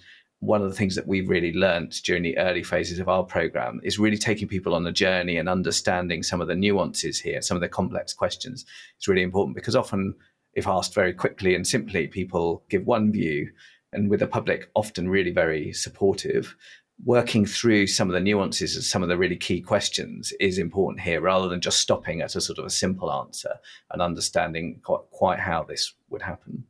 one 0.46 0.62
of 0.62 0.70
the 0.70 0.76
things 0.76 0.96
that 0.96 1.08
we've 1.08 1.30
really 1.30 1.54
learned 1.54 1.92
during 2.04 2.22
the 2.22 2.38
early 2.38 2.64
phases 2.64 3.00
of 3.00 3.08
our 3.08 3.24
program 3.24 3.80
is 3.82 3.98
really 3.98 4.18
taking 4.18 4.48
people 4.48 4.76
on 4.76 4.86
a 4.86 4.92
journey 4.92 5.38
and 5.38 5.48
understanding 5.48 6.22
some 6.22 6.42
of 6.42 6.50
the 6.50 6.56
nuances 6.56 7.18
here, 7.18 7.42
some 7.42 7.56
of 7.56 7.62
the 7.62 7.70
complex 7.70 8.14
questions. 8.14 8.66
It's 8.98 9.08
really 9.08 9.22
important 9.22 9.56
because 9.56 9.76
often, 9.76 10.14
if 10.54 10.68
asked 10.68 10.94
very 10.94 11.14
quickly 11.14 11.56
and 11.56 11.66
simply, 11.66 12.08
people 12.08 12.64
give 12.70 12.86
one 12.86 13.12
view, 13.12 13.50
and 13.94 14.10
with 14.10 14.20
the 14.20 14.28
public 14.28 14.70
often 14.76 15.08
really 15.08 15.32
very 15.32 15.72
supportive. 15.72 16.58
Working 17.06 17.46
through 17.46 17.88
some 17.88 18.10
of 18.10 18.14
the 18.14 18.20
nuances 18.20 18.76
of 18.76 18.84
some 18.84 19.02
of 19.02 19.10
the 19.10 19.18
really 19.18 19.38
key 19.38 19.62
questions 19.62 20.34
is 20.42 20.58
important 20.58 21.02
here, 21.02 21.22
rather 21.22 21.48
than 21.48 21.62
just 21.62 21.80
stopping 21.80 22.22
at 22.22 22.36
a 22.36 22.42
sort 22.42 22.60
of 22.60 22.66
a 22.66 22.70
simple 22.70 23.12
answer 23.12 23.56
and 23.92 24.02
understanding 24.02 24.82
quite, 24.84 25.02
quite 25.10 25.40
how 25.40 25.64
this 25.64 25.94
would 26.10 26.22
happen. 26.22 26.66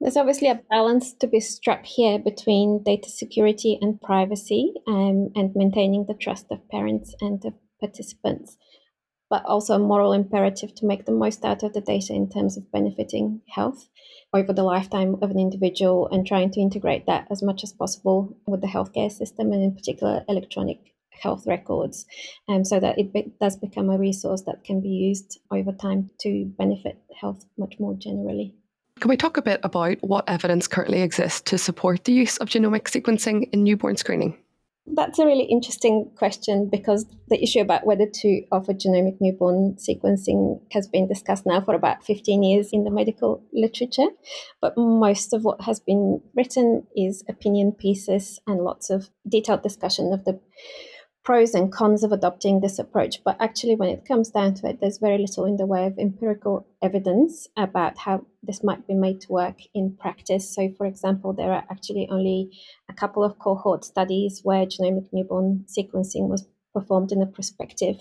There's 0.00 0.16
obviously 0.16 0.48
a 0.48 0.60
balance 0.68 1.14
to 1.14 1.26
be 1.26 1.40
struck 1.40 1.86
here 1.86 2.18
between 2.18 2.82
data 2.82 3.08
security 3.08 3.78
and 3.80 4.00
privacy 4.00 4.74
um, 4.86 5.30
and 5.34 5.56
maintaining 5.56 6.04
the 6.06 6.14
trust 6.14 6.46
of 6.50 6.68
parents 6.68 7.14
and 7.22 7.40
the 7.40 7.54
participants, 7.80 8.58
but 9.30 9.44
also 9.46 9.74
a 9.74 9.78
moral 9.78 10.12
imperative 10.12 10.74
to 10.74 10.86
make 10.86 11.06
the 11.06 11.12
most 11.12 11.46
out 11.46 11.62
of 11.62 11.72
the 11.72 11.80
data 11.80 12.12
in 12.12 12.28
terms 12.28 12.58
of 12.58 12.70
benefiting 12.70 13.40
health 13.48 13.88
over 14.34 14.52
the 14.52 14.62
lifetime 14.62 15.16
of 15.22 15.30
an 15.30 15.38
individual 15.38 16.08
and 16.12 16.26
trying 16.26 16.50
to 16.50 16.60
integrate 16.60 17.06
that 17.06 17.26
as 17.30 17.42
much 17.42 17.64
as 17.64 17.72
possible 17.72 18.36
with 18.46 18.60
the 18.60 18.66
healthcare 18.66 19.10
system 19.10 19.50
and, 19.52 19.62
in 19.62 19.74
particular, 19.74 20.24
electronic 20.28 20.78
health 21.10 21.46
records 21.46 22.04
um, 22.48 22.66
so 22.66 22.78
that 22.78 22.98
it 22.98 23.14
be- 23.14 23.32
does 23.40 23.56
become 23.56 23.88
a 23.88 23.98
resource 23.98 24.42
that 24.42 24.62
can 24.62 24.82
be 24.82 24.90
used 24.90 25.40
over 25.50 25.72
time 25.72 26.10
to 26.20 26.44
benefit 26.58 26.98
health 27.18 27.46
much 27.56 27.76
more 27.80 27.94
generally. 27.94 28.54
Can 29.00 29.10
we 29.10 29.16
talk 29.16 29.36
a 29.36 29.42
bit 29.42 29.60
about 29.62 29.98
what 30.00 30.24
evidence 30.26 30.66
currently 30.66 31.02
exists 31.02 31.42
to 31.42 31.58
support 31.58 32.04
the 32.04 32.12
use 32.12 32.38
of 32.38 32.48
genomic 32.48 32.84
sequencing 32.84 33.48
in 33.52 33.62
newborn 33.62 33.96
screening? 33.96 34.38
That's 34.86 35.18
a 35.18 35.26
really 35.26 35.44
interesting 35.44 36.10
question 36.16 36.70
because 36.70 37.04
the 37.28 37.42
issue 37.42 37.60
about 37.60 37.84
whether 37.84 38.06
to 38.06 38.42
offer 38.52 38.72
genomic 38.72 39.16
newborn 39.20 39.76
sequencing 39.76 40.60
has 40.72 40.86
been 40.86 41.08
discussed 41.08 41.44
now 41.44 41.60
for 41.60 41.74
about 41.74 42.04
15 42.04 42.42
years 42.42 42.70
in 42.72 42.84
the 42.84 42.90
medical 42.90 43.42
literature. 43.52 44.06
But 44.62 44.74
most 44.78 45.34
of 45.34 45.44
what 45.44 45.62
has 45.62 45.80
been 45.80 46.22
written 46.34 46.86
is 46.96 47.22
opinion 47.28 47.72
pieces 47.72 48.40
and 48.46 48.60
lots 48.60 48.88
of 48.88 49.10
detailed 49.28 49.62
discussion 49.62 50.12
of 50.12 50.24
the 50.24 50.40
pros 51.26 51.54
and 51.54 51.72
cons 51.72 52.04
of 52.04 52.12
adopting 52.12 52.60
this 52.60 52.78
approach, 52.78 53.22
but 53.24 53.36
actually, 53.40 53.74
when 53.74 53.88
it 53.88 54.06
comes 54.06 54.30
down 54.30 54.54
to 54.54 54.68
it, 54.68 54.78
there's 54.80 54.98
very 54.98 55.18
little 55.18 55.44
in 55.44 55.56
the 55.56 55.66
way 55.66 55.84
of 55.84 55.98
empirical 55.98 56.64
evidence 56.80 57.48
about 57.56 57.98
how 57.98 58.24
this 58.44 58.62
might 58.62 58.86
be 58.86 58.94
made 58.94 59.20
to 59.20 59.32
work 59.32 59.58
in 59.74 59.96
practice. 59.96 60.54
So, 60.54 60.70
for 60.78 60.86
example, 60.86 61.32
there 61.32 61.52
are 61.52 61.64
actually 61.68 62.08
only 62.12 62.56
a 62.88 62.94
couple 62.94 63.24
of 63.24 63.40
cohort 63.40 63.84
studies 63.84 64.40
where 64.44 64.66
genomic 64.66 65.08
newborn 65.12 65.64
sequencing 65.66 66.28
was 66.28 66.46
performed 66.72 67.10
in 67.10 67.20
a 67.20 67.26
prospective 67.26 67.96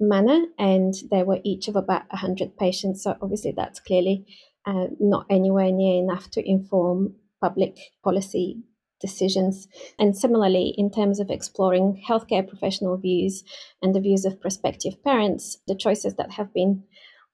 manner, 0.00 0.46
and 0.58 0.94
they 1.10 1.22
were 1.22 1.40
each 1.44 1.68
of 1.68 1.76
about 1.76 2.08
100 2.10 2.56
patients. 2.56 3.02
So, 3.02 3.14
obviously, 3.20 3.52
that's 3.54 3.78
clearly 3.78 4.24
uh, 4.64 4.86
not 4.98 5.26
anywhere 5.28 5.70
near 5.70 6.02
enough 6.02 6.30
to 6.30 6.48
inform 6.48 7.16
public 7.42 7.78
policy 8.02 8.62
decisions. 9.00 9.68
And 9.98 10.16
similarly, 10.16 10.74
in 10.76 10.90
terms 10.90 11.20
of 11.20 11.30
exploring 11.30 12.02
healthcare 12.08 12.46
professional 12.46 12.96
views 12.96 13.44
and 13.82 13.94
the 13.94 14.00
views 14.00 14.24
of 14.24 14.40
prospective 14.40 15.02
parents, 15.02 15.58
the 15.66 15.74
choices 15.74 16.14
that 16.14 16.32
have 16.32 16.52
been 16.52 16.84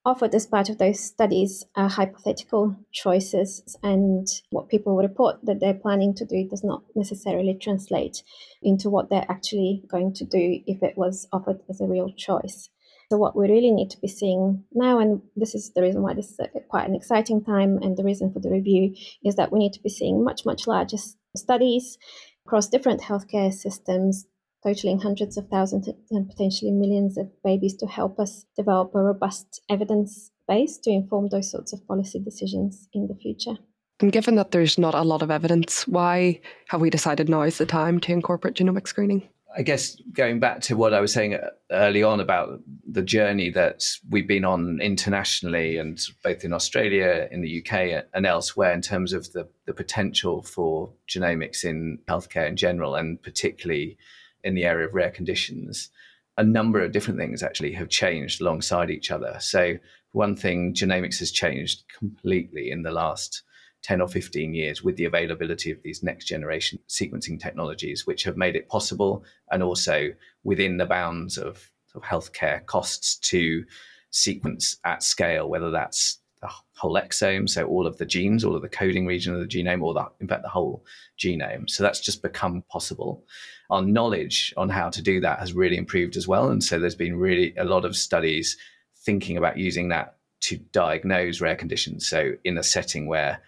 offered 0.06 0.32
as 0.36 0.46
part 0.46 0.68
of 0.68 0.78
those 0.78 1.00
studies 1.00 1.64
are 1.74 1.88
hypothetical 1.88 2.76
choices, 2.92 3.76
and 3.82 4.28
what 4.50 4.68
people 4.68 4.96
report 4.96 5.36
that 5.42 5.58
they're 5.58 5.74
planning 5.74 6.14
to 6.14 6.24
do 6.24 6.48
does 6.48 6.62
not 6.62 6.84
necessarily 6.94 7.54
translate 7.60 8.22
into 8.62 8.88
what 8.88 9.10
they're 9.10 9.26
actually 9.28 9.82
going 9.88 10.14
to 10.14 10.24
do 10.24 10.60
if 10.66 10.80
it 10.82 10.96
was 10.96 11.26
offered 11.32 11.60
as 11.68 11.80
a 11.80 11.86
real 11.86 12.12
choice. 12.16 12.70
So, 13.10 13.18
what 13.18 13.36
we 13.36 13.48
really 13.48 13.72
need 13.72 13.90
to 13.90 14.00
be 14.00 14.08
seeing 14.08 14.64
now, 14.72 15.00
and 15.00 15.22
this 15.34 15.54
is 15.56 15.72
the 15.72 15.82
reason 15.82 16.02
why 16.02 16.14
this 16.14 16.30
is 16.30 16.40
quite 16.68 16.88
an 16.88 16.94
exciting 16.94 17.42
time, 17.42 17.78
and 17.82 17.96
the 17.96 18.04
reason 18.04 18.32
for 18.32 18.38
the 18.38 18.50
review 18.50 18.94
is 19.24 19.34
that 19.34 19.52
we 19.52 19.58
need 19.58 19.72
to 19.72 19.82
be 19.82 19.88
seeing 19.88 20.22
much, 20.22 20.46
much 20.46 20.68
larger 20.68 20.98
studies 21.38 21.98
across 22.46 22.68
different 22.68 23.00
healthcare 23.02 23.52
systems, 23.52 24.26
totaling 24.64 25.00
hundreds 25.00 25.36
of 25.36 25.48
thousands 25.48 25.88
and 26.10 26.28
potentially 26.28 26.70
millions 26.70 27.16
of 27.16 27.28
babies 27.42 27.74
to 27.76 27.86
help 27.86 28.18
us 28.18 28.46
develop 28.56 28.94
a 28.94 29.02
robust 29.02 29.60
evidence 29.68 30.30
base 30.48 30.78
to 30.78 30.90
inform 30.90 31.28
those 31.28 31.50
sorts 31.50 31.72
of 31.72 31.86
policy 31.86 32.18
decisions 32.18 32.88
in 32.92 33.08
the 33.08 33.14
future. 33.14 33.56
And 34.00 34.12
given 34.12 34.34
that 34.36 34.50
there's 34.50 34.78
not 34.78 34.94
a 34.94 35.02
lot 35.02 35.22
of 35.22 35.30
evidence, 35.30 35.88
why 35.88 36.40
have 36.68 36.80
we 36.80 36.90
decided 36.90 37.28
now 37.28 37.42
is 37.42 37.58
the 37.58 37.66
time 37.66 37.98
to 38.00 38.12
incorporate 38.12 38.54
genomic 38.54 38.86
screening? 38.86 39.28
I 39.56 39.62
guess 39.62 39.96
going 40.12 40.38
back 40.38 40.60
to 40.62 40.76
what 40.76 40.92
I 40.92 41.00
was 41.00 41.14
saying 41.14 41.34
uh, 41.34 41.48
early 41.70 42.02
on 42.02 42.20
about 42.20 42.60
the 42.86 43.02
journey 43.02 43.48
that 43.50 43.84
we've 44.10 44.28
been 44.28 44.44
on 44.44 44.80
internationally 44.82 45.78
and 45.78 45.98
both 46.22 46.44
in 46.44 46.52
Australia, 46.52 47.26
in 47.30 47.40
the 47.40 47.64
UK, 47.64 48.04
and 48.12 48.26
elsewhere 48.26 48.72
in 48.72 48.82
terms 48.82 49.14
of 49.14 49.32
the, 49.32 49.48
the 49.64 49.72
potential 49.72 50.42
for 50.42 50.92
genomics 51.08 51.64
in 51.64 51.98
healthcare 52.06 52.46
in 52.46 52.56
general, 52.56 52.94
and 52.96 53.22
particularly 53.22 53.96
in 54.44 54.54
the 54.54 54.64
area 54.64 54.86
of 54.86 54.94
rare 54.94 55.10
conditions, 55.10 55.88
a 56.36 56.44
number 56.44 56.82
of 56.82 56.92
different 56.92 57.18
things 57.18 57.42
actually 57.42 57.72
have 57.72 57.88
changed 57.88 58.42
alongside 58.42 58.90
each 58.90 59.10
other. 59.10 59.38
So, 59.40 59.76
one 60.12 60.36
thing, 60.36 60.74
genomics 60.74 61.18
has 61.20 61.30
changed 61.30 61.84
completely 61.98 62.70
in 62.70 62.82
the 62.82 62.90
last 62.90 63.42
10 63.86 64.00
or 64.00 64.08
15 64.08 64.52
years 64.52 64.82
with 64.82 64.96
the 64.96 65.04
availability 65.04 65.70
of 65.70 65.80
these 65.84 66.02
next 66.02 66.24
generation 66.24 66.76
sequencing 66.88 67.38
technologies, 67.38 68.04
which 68.04 68.24
have 68.24 68.36
made 68.36 68.56
it 68.56 68.68
possible 68.68 69.24
and 69.52 69.62
also 69.62 70.08
within 70.42 70.76
the 70.76 70.86
bounds 70.86 71.38
of, 71.38 71.70
of 71.94 72.02
healthcare 72.02 72.66
costs 72.66 73.14
to 73.14 73.64
sequence 74.10 74.78
at 74.84 75.04
scale, 75.04 75.48
whether 75.48 75.70
that's 75.70 76.18
the 76.40 76.48
whole 76.74 76.96
exome, 76.96 77.48
so 77.48 77.64
all 77.64 77.86
of 77.86 77.96
the 77.96 78.04
genes, 78.04 78.44
all 78.44 78.56
of 78.56 78.62
the 78.62 78.68
coding 78.68 79.06
region 79.06 79.32
of 79.32 79.40
the 79.40 79.46
genome, 79.46 79.84
or 79.84 79.94
the, 79.94 80.04
in 80.20 80.26
fact, 80.26 80.42
the 80.42 80.48
whole 80.48 80.84
genome. 81.16 81.70
So 81.70 81.84
that's 81.84 82.00
just 82.00 82.22
become 82.22 82.64
possible. 82.68 83.22
Our 83.70 83.82
knowledge 83.82 84.52
on 84.56 84.68
how 84.68 84.90
to 84.90 85.00
do 85.00 85.20
that 85.20 85.38
has 85.38 85.52
really 85.52 85.76
improved 85.76 86.16
as 86.16 86.26
well. 86.26 86.50
And 86.50 86.62
so 86.62 86.80
there's 86.80 86.96
been 86.96 87.16
really 87.16 87.54
a 87.56 87.64
lot 87.64 87.84
of 87.84 87.96
studies 87.96 88.56
thinking 89.04 89.36
about 89.36 89.58
using 89.58 89.90
that 89.90 90.16
to 90.40 90.56
diagnose 90.72 91.40
rare 91.40 91.54
conditions. 91.54 92.08
So, 92.08 92.32
in 92.42 92.58
a 92.58 92.64
setting 92.64 93.06
where 93.06 93.40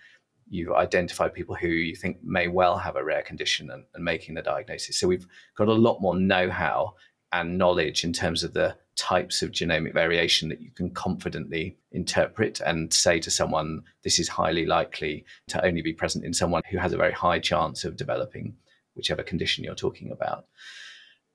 you 0.50 0.75
identify 0.75 1.28
people 1.28 1.55
who 1.55 1.69
you 1.69 1.95
think 1.95 2.23
may 2.23 2.49
well 2.49 2.78
have 2.78 2.97
a 2.97 3.05
rare 3.05 3.23
condition 3.23 3.71
and, 3.71 3.85
and 3.95 4.05
making 4.05 4.35
the 4.35 4.43
diagnosis. 4.43 4.99
So, 4.99 5.09
we've 5.09 5.26
got 5.57 5.69
a 5.69 5.73
lot 5.73 6.00
more 6.00 6.17
know 6.17 6.50
how 6.50 6.95
and 7.33 7.59
knowledge 7.59 8.05
in 8.05 8.12
terms 8.12 8.43
of 8.43 8.55
the 8.55 8.76
types 8.97 9.43
of 9.43 9.52
genomic 9.52 9.93
variation 9.93 10.49
that 10.49 10.61
you 10.61 10.71
can 10.71 10.90
confidently 10.90 11.76
interpret 11.93 12.61
and 12.61 12.93
say 12.93 13.21
to 13.21 13.31
someone, 13.31 13.83
this 14.02 14.19
is 14.19 14.28
highly 14.28 14.67
likely 14.67 15.25
to 15.47 15.64
only 15.64 15.83
be 15.83 15.93
present 15.93 16.25
in 16.25 16.35
someone 16.35 16.62
who 16.71 16.78
has 16.78 16.93
a 16.93 16.97
very 16.97 17.12
high 17.12 17.38
chance 17.38 17.85
of 17.85 17.97
developing 17.97 18.55
whichever 18.95 19.23
condition 19.23 19.62
you're 19.62 19.75
talking 19.75 20.11
about. 20.11 20.47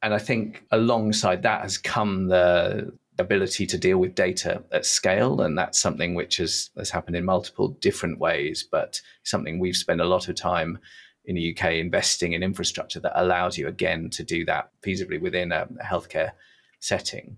And 0.02 0.14
I 0.14 0.20
think 0.20 0.64
alongside 0.72 1.44
that 1.44 1.62
has 1.62 1.78
come 1.78 2.28
the 2.28 2.92
ability 3.20 3.66
to 3.68 3.78
deal 3.78 3.98
with 3.98 4.16
data 4.16 4.64
at 4.72 4.86
scale. 4.86 5.42
And 5.42 5.58
that's 5.58 5.80
something 5.80 6.16
which 6.16 6.38
has, 6.38 6.72
has 6.78 6.90
happened 6.90 7.16
in 7.16 7.26
multiple 7.26 7.70
different 7.80 8.20
ways, 8.20 8.68
but 8.70 9.02
something 9.24 9.60
we've 9.60 9.76
spent 9.76 10.02
a 10.02 10.06
lot 10.06 10.28
of 10.28 10.36
time 10.36 10.80
in 11.26 11.36
the 11.36 11.56
UK 11.56 11.74
investing 11.74 12.34
in 12.34 12.44
infrastructure 12.44 13.00
that 13.00 13.22
allows 13.22 13.58
you 13.58 13.68
again 13.68 14.10
to 14.10 14.24
do 14.24 14.44
that 14.46 14.72
feasibly 14.82 15.22
within 15.22 15.52
a 15.52 15.68
healthcare 15.84 16.32
setting. 16.80 17.38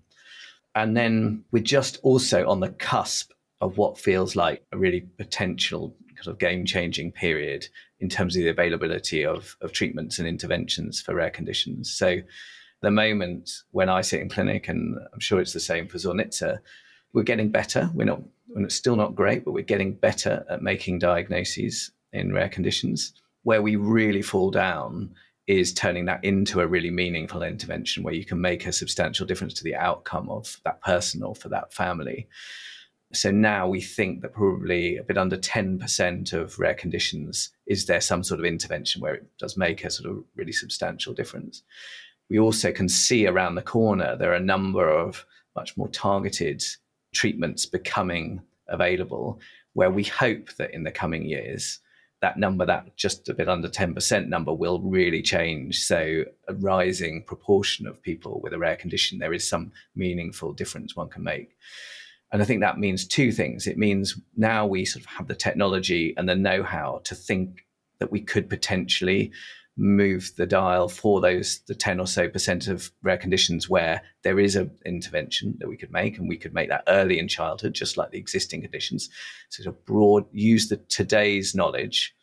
And 0.74 0.96
then 0.96 1.44
we're 1.52 1.62
just 1.62 1.98
also 2.02 2.48
on 2.48 2.60
the 2.60 2.70
cusp 2.70 3.32
of 3.60 3.78
what 3.78 3.98
feels 3.98 4.36
like 4.36 4.62
a 4.72 4.76
really 4.76 5.00
potential 5.16 5.96
kind 6.16 6.28
of 6.28 6.38
game 6.38 6.64
changing 6.64 7.12
period 7.12 7.66
in 8.00 8.08
terms 8.08 8.36
of 8.36 8.42
the 8.42 8.48
availability 8.48 9.24
of, 9.24 9.56
of 9.60 9.72
treatments 9.72 10.18
and 10.18 10.28
interventions 10.28 11.00
for 11.00 11.14
rare 11.14 11.30
conditions. 11.30 11.90
So, 11.92 12.18
the 12.82 12.90
moment 12.90 13.50
when 13.70 13.88
I 13.88 14.00
sit 14.00 14.20
in 14.20 14.28
clinic, 14.28 14.68
and 14.68 14.96
I'm 15.12 15.20
sure 15.20 15.40
it's 15.40 15.52
the 15.52 15.60
same 15.60 15.88
for 15.88 15.98
Zornitza, 15.98 16.58
we're 17.12 17.22
getting 17.22 17.50
better. 17.50 17.90
We're 17.94 18.04
not, 18.04 18.22
we're 18.48 18.68
still 18.68 18.96
not 18.96 19.14
great, 19.14 19.44
but 19.44 19.52
we're 19.52 19.64
getting 19.64 19.94
better 19.94 20.44
at 20.50 20.62
making 20.62 20.98
diagnoses 20.98 21.90
in 22.12 22.32
rare 22.32 22.48
conditions. 22.48 23.12
Where 23.42 23.62
we 23.62 23.76
really 23.76 24.22
fall 24.22 24.50
down 24.50 25.14
is 25.46 25.72
turning 25.72 26.06
that 26.06 26.24
into 26.24 26.60
a 26.60 26.66
really 26.66 26.90
meaningful 26.90 27.42
intervention 27.42 28.02
where 28.02 28.14
you 28.14 28.24
can 28.24 28.40
make 28.40 28.66
a 28.66 28.72
substantial 28.72 29.26
difference 29.26 29.54
to 29.54 29.64
the 29.64 29.76
outcome 29.76 30.28
of 30.28 30.60
that 30.64 30.80
person 30.82 31.22
or 31.22 31.36
for 31.36 31.48
that 31.48 31.72
family. 31.72 32.28
So 33.12 33.30
now 33.30 33.68
we 33.68 33.80
think 33.80 34.22
that 34.22 34.32
probably 34.32 34.96
a 34.96 35.04
bit 35.04 35.16
under 35.16 35.36
10% 35.36 36.32
of 36.32 36.58
rare 36.58 36.74
conditions 36.74 37.50
is 37.66 37.86
there 37.86 38.00
some 38.00 38.24
sort 38.24 38.40
of 38.40 38.46
intervention 38.46 39.00
where 39.00 39.14
it 39.14 39.26
does 39.38 39.56
make 39.56 39.84
a 39.84 39.90
sort 39.90 40.10
of 40.10 40.24
really 40.34 40.52
substantial 40.52 41.14
difference. 41.14 41.62
We 42.28 42.38
also 42.38 42.72
can 42.72 42.88
see 42.88 43.26
around 43.26 43.54
the 43.54 43.62
corner 43.62 44.16
there 44.16 44.32
are 44.32 44.36
a 44.36 44.40
number 44.40 44.88
of 44.88 45.24
much 45.54 45.76
more 45.76 45.88
targeted 45.88 46.62
treatments 47.14 47.66
becoming 47.66 48.42
available 48.68 49.40
where 49.74 49.90
we 49.90 50.04
hope 50.04 50.54
that 50.56 50.74
in 50.74 50.84
the 50.84 50.90
coming 50.90 51.26
years 51.26 51.80
that 52.22 52.38
number, 52.38 52.64
that 52.64 52.96
just 52.96 53.28
a 53.28 53.34
bit 53.34 53.48
under 53.48 53.68
10% 53.68 54.28
number, 54.28 54.52
will 54.52 54.80
really 54.80 55.22
change. 55.22 55.80
So, 55.80 56.24
a 56.48 56.54
rising 56.54 57.22
proportion 57.22 57.86
of 57.86 58.02
people 58.02 58.40
with 58.42 58.52
a 58.52 58.58
rare 58.58 58.76
condition, 58.76 59.18
there 59.18 59.34
is 59.34 59.46
some 59.46 59.72
meaningful 59.94 60.52
difference 60.52 60.96
one 60.96 61.08
can 61.08 61.22
make. 61.22 61.56
And 62.32 62.42
I 62.42 62.44
think 62.44 62.60
that 62.60 62.78
means 62.78 63.06
two 63.06 63.32
things. 63.32 63.66
It 63.66 63.78
means 63.78 64.18
now 64.36 64.66
we 64.66 64.84
sort 64.84 65.04
of 65.04 65.10
have 65.10 65.28
the 65.28 65.34
technology 65.34 66.14
and 66.16 66.28
the 66.28 66.34
know 66.34 66.62
how 66.62 67.00
to 67.04 67.14
think 67.14 67.64
that 67.98 68.10
we 68.10 68.20
could 68.20 68.48
potentially 68.48 69.30
move 69.76 70.32
the 70.36 70.46
dial 70.46 70.88
for 70.88 71.20
those 71.20 71.60
the 71.66 71.74
10 71.74 72.00
or 72.00 72.06
so 72.06 72.28
percent 72.28 72.66
of 72.66 72.90
rare 73.02 73.18
conditions 73.18 73.68
where 73.68 74.00
there 74.22 74.40
is 74.40 74.56
an 74.56 74.70
intervention 74.86 75.54
that 75.58 75.68
we 75.68 75.76
could 75.76 75.92
make 75.92 76.18
and 76.18 76.28
we 76.28 76.38
could 76.38 76.54
make 76.54 76.70
that 76.70 76.84
early 76.88 77.18
in 77.18 77.28
childhood 77.28 77.74
just 77.74 77.96
like 77.96 78.10
the 78.10 78.18
existing 78.18 78.62
conditions. 78.62 79.10
So 79.50 79.64
to 79.64 79.72
broad 79.72 80.24
use 80.32 80.68
the 80.68 80.78
today's 80.88 81.54
knowledge 81.54 82.14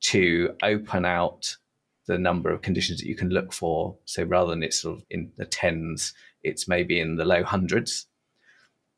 to 0.00 0.56
open 0.62 1.04
out 1.04 1.56
the 2.08 2.18
number 2.18 2.50
of 2.50 2.62
conditions 2.62 2.98
that 2.98 3.06
you 3.06 3.14
can 3.14 3.30
look 3.30 3.52
for. 3.52 3.96
So 4.06 4.24
rather 4.24 4.50
than 4.50 4.64
it's 4.64 4.82
sort 4.82 4.98
of 4.98 5.04
in 5.08 5.30
the 5.36 5.46
tens 5.46 6.12
it's 6.42 6.68
maybe 6.68 7.00
in 7.00 7.16
the 7.16 7.24
low 7.24 7.42
hundreds. 7.44 8.06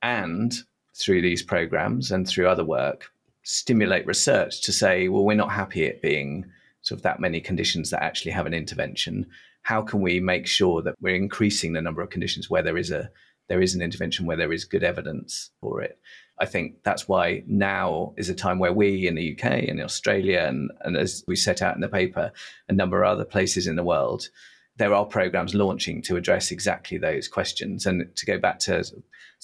And 0.02 0.54
through 0.96 1.22
these 1.22 1.42
programs 1.42 2.10
and 2.10 2.26
through 2.26 2.48
other 2.48 2.64
work, 2.64 3.10
stimulate 3.42 4.06
research 4.06 4.62
to 4.62 4.72
say, 4.72 5.08
well, 5.08 5.24
we're 5.24 5.36
not 5.36 5.52
happy 5.52 5.86
at 5.86 6.02
being 6.02 6.46
sort 6.84 6.98
of 6.98 7.02
that 7.02 7.18
many 7.18 7.40
conditions 7.40 7.90
that 7.90 8.02
actually 8.02 8.30
have 8.30 8.46
an 8.46 8.54
intervention. 8.54 9.26
How 9.62 9.82
can 9.82 10.00
we 10.00 10.20
make 10.20 10.46
sure 10.46 10.82
that 10.82 10.94
we're 11.00 11.16
increasing 11.16 11.72
the 11.72 11.82
number 11.82 12.02
of 12.02 12.10
conditions 12.10 12.48
where 12.48 12.62
there 12.62 12.78
is 12.78 12.90
a 12.90 13.10
there 13.48 13.60
is 13.60 13.74
an 13.74 13.82
intervention 13.82 14.24
where 14.24 14.38
there 14.38 14.52
is 14.52 14.64
good 14.64 14.84
evidence 14.84 15.50
for 15.60 15.82
it? 15.82 15.98
I 16.40 16.46
think 16.46 16.82
that's 16.82 17.08
why 17.08 17.42
now 17.46 18.14
is 18.16 18.28
a 18.28 18.34
time 18.34 18.58
where 18.58 18.72
we 18.72 19.06
in 19.06 19.14
the 19.14 19.32
UK 19.34 19.68
and 19.68 19.80
Australia 19.80 20.44
and, 20.48 20.70
and 20.80 20.96
as 20.96 21.24
we 21.28 21.36
set 21.36 21.62
out 21.62 21.74
in 21.74 21.80
the 21.80 21.88
paper, 21.88 22.32
a 22.68 22.72
number 22.72 23.02
of 23.02 23.10
other 23.10 23.24
places 23.24 23.66
in 23.66 23.76
the 23.76 23.84
world, 23.84 24.28
there 24.76 24.94
are 24.94 25.04
programs 25.04 25.54
launching 25.54 26.02
to 26.02 26.16
address 26.16 26.50
exactly 26.50 26.98
those 26.98 27.28
questions. 27.28 27.86
And 27.86 28.14
to 28.16 28.26
go 28.26 28.38
back 28.38 28.58
to 28.60 28.82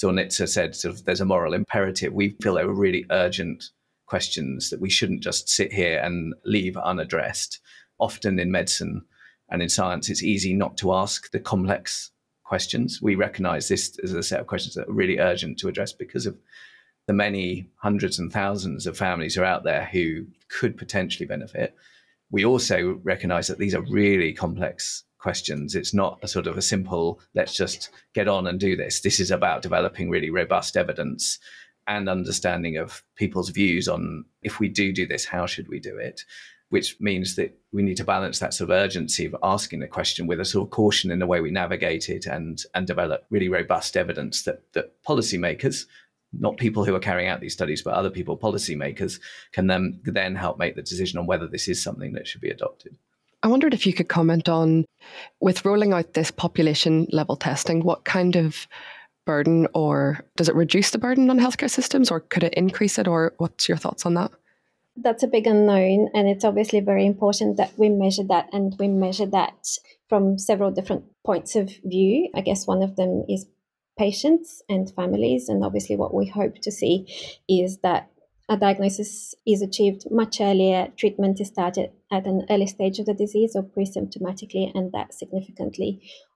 Zornitza 0.03 0.49
said, 0.49 0.75
sort 0.75 0.95
of, 0.95 1.05
there's 1.05 1.21
a 1.21 1.25
moral 1.25 1.55
imperative. 1.55 2.13
We 2.13 2.37
feel 2.43 2.59
are 2.59 2.69
really 2.69 3.07
urgent 3.11 3.65
questions 4.11 4.71
that 4.71 4.81
we 4.81 4.91
shouldn't 4.91 5.23
just 5.23 5.49
sit 5.49 5.73
here 5.73 6.01
and 6.01 6.35
leave 6.45 6.77
unaddressed. 6.77 7.61
Often 8.01 8.41
in 8.41 8.51
medicine 8.51 9.03
and 9.49 9.63
in 9.63 9.69
science, 9.69 10.11
it's 10.11 10.25
easy 10.25 10.53
not 10.53 10.77
to 10.79 10.93
ask 10.93 11.31
the 11.31 11.39
complex 11.39 12.11
questions. 12.43 13.01
We 13.01 13.15
recognize 13.15 13.69
this 13.69 13.97
as 14.03 14.13
a 14.13 14.25
set 14.25 14.41
of 14.41 14.49
questions 14.49 14.75
that 14.75 14.89
are 14.89 14.93
really 14.93 15.21
urgent 15.21 15.61
to 15.61 15.69
address 15.69 15.93
because 15.93 16.27
of 16.27 16.37
the 17.07 17.13
many 17.13 17.69
hundreds 17.77 18.19
and 18.19 18.33
thousands 18.33 18.85
of 18.85 18.99
families 18.99 19.37
who 19.37 19.43
are 19.43 19.45
out 19.45 19.63
there 19.63 19.89
who 19.93 20.27
could 20.49 20.77
potentially 20.77 21.27
benefit. 21.27 21.77
We 22.33 22.45
also 22.45 22.99
recognize 23.05 23.47
that 23.47 23.59
these 23.59 23.77
are 23.77 23.93
really 23.93 24.33
complex 24.33 25.05
questions. 25.19 25.77
It's 25.77 25.95
not 25.95 26.19
a 26.23 26.29
sort 26.29 26.49
of 26.49 26.59
a 26.59 26.63
simple, 26.63 27.21
let's 27.37 27.55
just 27.55 27.91
get 28.13 28.27
on 28.27 28.49
and 28.49 28.59
do 28.59 28.75
this. 28.75 29.03
This 29.03 29.21
is 29.21 29.31
about 29.31 29.63
developing 29.63 30.11
really 30.11 30.31
robust 30.31 30.77
evidence 30.77 31.39
and 31.91 32.09
understanding 32.09 32.77
of 32.77 33.03
people's 33.17 33.51
views 33.51 33.89
on 33.89 34.25
if 34.43 34.61
we 34.61 34.69
do 34.69 34.93
do 34.93 35.07
this, 35.07 35.25
how 35.25 35.45
should 35.45 35.69
we 35.69 35.81
do 35.81 35.99
it? 35.99 36.25
Which 36.69 36.97
means 37.01 37.35
that 37.35 37.59
we 37.73 37.83
need 37.83 37.97
to 37.97 38.05
balance 38.05 38.39
that 38.39 38.55
sort 38.55 38.71
of 38.71 38.77
urgency 38.77 39.27
of 39.27 39.35
asking 39.43 39.81
the 39.81 39.89
question 39.89 40.29
with 40.29 40.39
a 40.39 40.45
sort 40.45 40.69
of 40.69 40.71
caution 40.71 41.11
in 41.11 41.19
the 41.19 41.27
way 41.27 41.41
we 41.41 41.51
navigate 41.51 42.09
it 42.09 42.27
and, 42.27 42.63
and 42.77 42.87
develop 42.87 43.27
really 43.29 43.49
robust 43.49 43.97
evidence 43.97 44.45
that, 44.45 44.63
that 44.73 45.03
policymakers 45.03 45.87
not 46.33 46.59
people 46.59 46.85
who 46.85 46.95
are 46.95 47.01
carrying 47.01 47.29
out 47.29 47.41
these 47.41 47.53
studies, 47.53 47.83
but 47.83 47.95
other 47.95 48.09
people, 48.09 48.39
policymakers, 48.39 49.19
can 49.51 49.67
then 49.67 50.01
then 50.05 50.37
help 50.37 50.59
make 50.59 50.77
the 50.77 50.83
decision 50.83 51.19
on 51.19 51.27
whether 51.27 51.49
this 51.49 51.67
is 51.67 51.83
something 51.83 52.13
that 52.13 52.29
should 52.29 52.41
be 52.41 52.51
adopted. 52.51 52.97
I 53.43 53.49
wondered 53.49 53.75
if 53.75 53.85
you 53.85 53.93
could 53.93 54.09
comment 54.09 54.49
on, 54.49 54.85
with 55.41 55.65
rolling 55.65 55.93
out 55.93 56.13
this 56.13 56.31
population 56.31 57.09
level 57.11 57.35
testing, 57.35 57.83
what 57.83 58.05
kind 58.05 58.37
of 58.37 58.69
burden 59.31 59.69
or 59.75 59.95
does 60.37 60.49
it 60.49 60.61
reduce 60.65 60.91
the 60.91 60.99
burden 61.07 61.31
on 61.31 61.39
healthcare 61.39 61.71
systems 61.79 62.11
or 62.11 62.19
could 62.33 62.45
it 62.49 62.55
increase 62.55 62.99
it 62.99 63.07
or 63.07 63.21
what's 63.39 63.69
your 63.69 63.79
thoughts 63.79 64.05
on 64.05 64.15
that? 64.15 64.31
That's 64.97 65.23
a 65.23 65.33
big 65.37 65.47
unknown, 65.47 66.09
and 66.15 66.29
it's 66.29 66.45
obviously 66.45 66.81
very 66.81 67.07
important 67.07 67.57
that 67.57 67.73
we 67.79 67.89
measure 67.89 68.25
that 68.25 68.47
and 68.53 68.75
we 68.81 68.89
measure 68.89 69.29
that 69.39 69.59
from 70.11 70.37
several 70.37 70.71
different 70.73 71.05
points 71.25 71.55
of 71.55 71.71
view. 71.85 72.29
I 72.35 72.41
guess 72.41 72.67
one 72.67 72.83
of 72.83 72.97
them 72.97 73.13
is 73.29 73.47
patients 73.97 74.63
and 74.69 74.93
families, 75.01 75.49
and 75.49 75.65
obviously, 75.65 75.97
what 75.97 76.13
we 76.13 76.27
hope 76.27 76.57
to 76.63 76.73
see 76.73 76.95
is 77.49 77.79
that 77.87 78.11
a 78.49 78.57
diagnosis 78.57 79.35
is 79.47 79.63
achieved 79.63 80.03
much 80.11 80.41
earlier, 80.41 80.89
treatment 80.97 81.41
is 81.41 81.49
started 81.49 81.93
at 82.11 82.27
an 82.27 82.45
early 82.51 82.67
stage 82.67 82.99
of 82.99 83.07
the 83.07 83.15
disease 83.15 83.53
or 83.55 83.63
pre-symptomatically, 83.63 84.67
and 84.75 84.91
that 84.93 85.15
significantly 85.15 85.91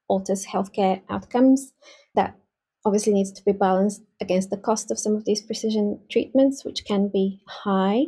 alters 0.06 0.46
healthcare 0.46 1.02
outcomes. 1.10 1.72
That 2.14 2.38
obviously 2.84 3.12
needs 3.12 3.32
to 3.32 3.44
be 3.44 3.52
balanced 3.52 4.02
against 4.20 4.50
the 4.50 4.56
cost 4.56 4.90
of 4.90 4.98
some 4.98 5.16
of 5.16 5.24
these 5.24 5.40
precision 5.40 6.00
treatments, 6.10 6.64
which 6.64 6.84
can 6.84 7.08
be 7.08 7.40
high 7.46 8.04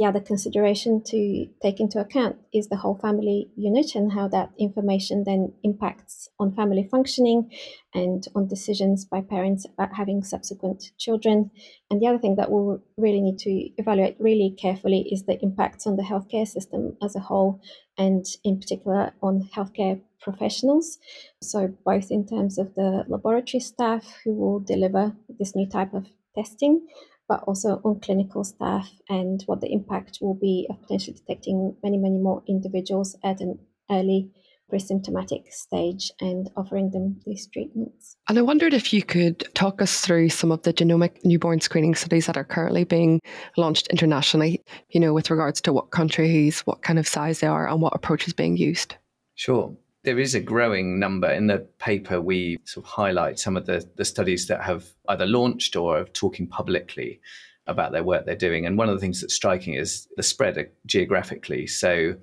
the 0.00 0.06
other 0.06 0.20
consideration 0.20 1.02
to 1.04 1.46
take 1.60 1.78
into 1.78 2.00
account 2.00 2.36
is 2.54 2.68
the 2.68 2.76
whole 2.76 2.98
family 3.02 3.50
unit 3.54 3.94
and 3.94 4.10
how 4.10 4.26
that 4.28 4.50
information 4.58 5.24
then 5.24 5.52
impacts 5.62 6.26
on 6.38 6.54
family 6.56 6.88
functioning 6.90 7.50
and 7.92 8.26
on 8.34 8.48
decisions 8.48 9.04
by 9.04 9.20
parents 9.20 9.66
about 9.66 9.94
having 9.94 10.22
subsequent 10.22 10.92
children. 10.96 11.50
And 11.90 12.00
the 12.00 12.06
other 12.06 12.18
thing 12.18 12.36
that 12.36 12.50
we'll 12.50 12.80
really 12.96 13.20
need 13.20 13.38
to 13.40 13.68
evaluate 13.76 14.16
really 14.18 14.56
carefully 14.58 15.06
is 15.12 15.24
the 15.24 15.38
impacts 15.42 15.86
on 15.86 15.96
the 15.96 16.02
healthcare 16.02 16.48
system 16.48 16.96
as 17.02 17.14
a 17.14 17.20
whole, 17.20 17.60
and 17.98 18.24
in 18.42 18.58
particular 18.58 19.12
on 19.22 19.50
healthcare 19.54 20.00
professionals. 20.20 20.98
So, 21.42 21.74
both 21.84 22.10
in 22.10 22.26
terms 22.26 22.58
of 22.58 22.74
the 22.74 23.04
laboratory 23.08 23.60
staff 23.60 24.04
who 24.24 24.34
will 24.34 24.60
deliver 24.60 25.14
this 25.38 25.54
new 25.54 25.68
type 25.68 25.94
of 25.94 26.06
testing, 26.34 26.86
but 27.28 27.42
also 27.46 27.80
on 27.84 28.00
clinical 28.00 28.44
staff 28.44 28.90
and 29.08 29.42
what 29.46 29.60
the 29.60 29.72
impact 29.72 30.18
will 30.20 30.34
be 30.34 30.66
of 30.68 30.80
potentially 30.82 31.16
detecting 31.16 31.76
many, 31.82 31.96
many 31.96 32.18
more 32.18 32.42
individuals 32.48 33.16
at 33.22 33.40
an 33.40 33.58
early 33.90 34.30
pre-symptomatic 34.70 35.52
stage 35.52 36.10
and 36.20 36.48
offering 36.56 36.90
them 36.90 37.20
these 37.26 37.46
treatments. 37.48 38.16
And 38.28 38.38
I 38.38 38.42
wondered 38.42 38.72
if 38.72 38.92
you 38.92 39.02
could 39.02 39.48
talk 39.54 39.82
us 39.82 40.00
through 40.00 40.30
some 40.30 40.52
of 40.52 40.62
the 40.62 40.72
genomic 40.72 41.24
newborn 41.24 41.60
screening 41.60 41.94
studies 41.94 42.26
that 42.26 42.36
are 42.36 42.44
currently 42.44 42.84
being 42.84 43.20
launched 43.56 43.88
internationally, 43.88 44.62
you 44.90 45.00
know, 45.00 45.12
with 45.12 45.30
regards 45.30 45.60
to 45.62 45.72
what 45.72 45.90
countries, 45.90 46.60
what 46.60 46.82
kind 46.82 46.98
of 46.98 47.06
size 47.06 47.40
they 47.40 47.48
are, 47.48 47.68
and 47.68 47.82
what 47.82 47.94
approach 47.94 48.26
is 48.26 48.32
being 48.32 48.56
used. 48.56 48.94
Sure. 49.34 49.76
There 50.02 50.18
is 50.18 50.34
a 50.34 50.40
growing 50.40 50.98
number. 50.98 51.30
In 51.30 51.46
the 51.46 51.58
paper, 51.78 52.20
we 52.20 52.58
sort 52.64 52.86
of 52.86 52.90
highlight 52.90 53.38
some 53.38 53.56
of 53.56 53.66
the, 53.66 53.86
the 53.96 54.04
studies 54.04 54.46
that 54.46 54.62
have 54.62 54.86
either 55.08 55.26
launched 55.26 55.76
or 55.76 55.98
are 55.98 56.04
talking 56.04 56.46
publicly 56.46 57.20
about 57.66 57.92
their 57.92 58.02
work 58.02 58.24
they're 58.24 58.34
doing. 58.34 58.66
And 58.66 58.78
one 58.78 58.88
of 58.88 58.94
the 58.94 59.00
things 59.00 59.20
that's 59.20 59.34
striking 59.34 59.74
is 59.74 60.08
the 60.16 60.22
spread 60.22 60.70
geographically. 60.86 61.66
So 61.66 62.14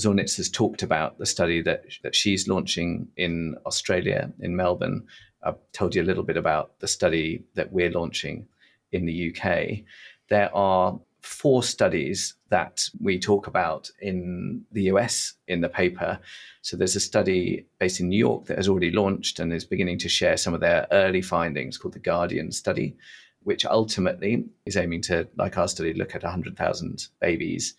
Zornitz 0.00 0.36
has 0.36 0.50
talked 0.50 0.82
about 0.82 1.18
the 1.18 1.26
study 1.26 1.62
that, 1.62 1.84
that 2.02 2.14
she's 2.14 2.48
launching 2.48 3.08
in 3.16 3.56
Australia, 3.64 4.32
in 4.40 4.56
Melbourne. 4.56 5.06
I've 5.42 5.58
told 5.72 5.94
you 5.94 6.02
a 6.02 6.04
little 6.04 6.24
bit 6.24 6.36
about 6.36 6.78
the 6.80 6.88
study 6.88 7.44
that 7.54 7.72
we're 7.72 7.90
launching 7.90 8.48
in 8.92 9.06
the 9.06 9.34
UK. 9.34 9.84
There 10.30 10.54
are 10.54 10.98
four 11.24 11.62
studies 11.62 12.34
that 12.50 12.84
we 13.00 13.18
talk 13.18 13.46
about 13.46 13.90
in 14.00 14.62
the 14.72 14.82
US 14.82 15.32
in 15.48 15.62
the 15.62 15.68
paper. 15.68 16.20
So 16.60 16.76
there's 16.76 16.96
a 16.96 17.00
study 17.00 17.66
based 17.78 18.00
in 18.00 18.10
New 18.10 18.18
York 18.18 18.44
that 18.46 18.58
has 18.58 18.68
already 18.68 18.90
launched 18.90 19.40
and 19.40 19.52
is 19.52 19.64
beginning 19.64 19.98
to 20.00 20.08
share 20.08 20.36
some 20.36 20.52
of 20.52 20.60
their 20.60 20.86
early 20.92 21.22
findings 21.22 21.78
called 21.78 21.94
the 21.94 21.98
Guardian 21.98 22.52
study, 22.52 22.94
which 23.42 23.64
ultimately 23.64 24.44
is 24.66 24.76
aiming 24.76 25.00
to, 25.02 25.26
like 25.36 25.56
our 25.56 25.66
study, 25.66 25.94
look 25.94 26.14
at 26.14 26.22
100,000 26.22 27.08
babies. 27.20 27.74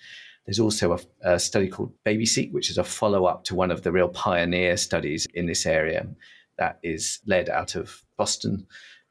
There's 0.45 0.59
also 0.59 0.93
a, 0.93 1.33
a 1.35 1.39
study 1.39 1.67
called 1.67 1.93
BabySeq, 2.03 2.51
which 2.51 2.71
is 2.71 2.79
a 2.79 2.83
follow 2.83 3.25
up 3.25 3.43
to 3.45 3.55
one 3.55 3.69
of 3.69 3.83
the 3.83 3.91
real 3.91 4.09
pioneer 4.09 4.75
studies 4.75 5.27
in 5.35 5.45
this 5.45 5.67
area 5.67 6.07
that 6.57 6.79
is 6.81 7.19
led 7.27 7.49
out 7.49 7.75
of 7.75 8.03
Boston. 8.17 8.65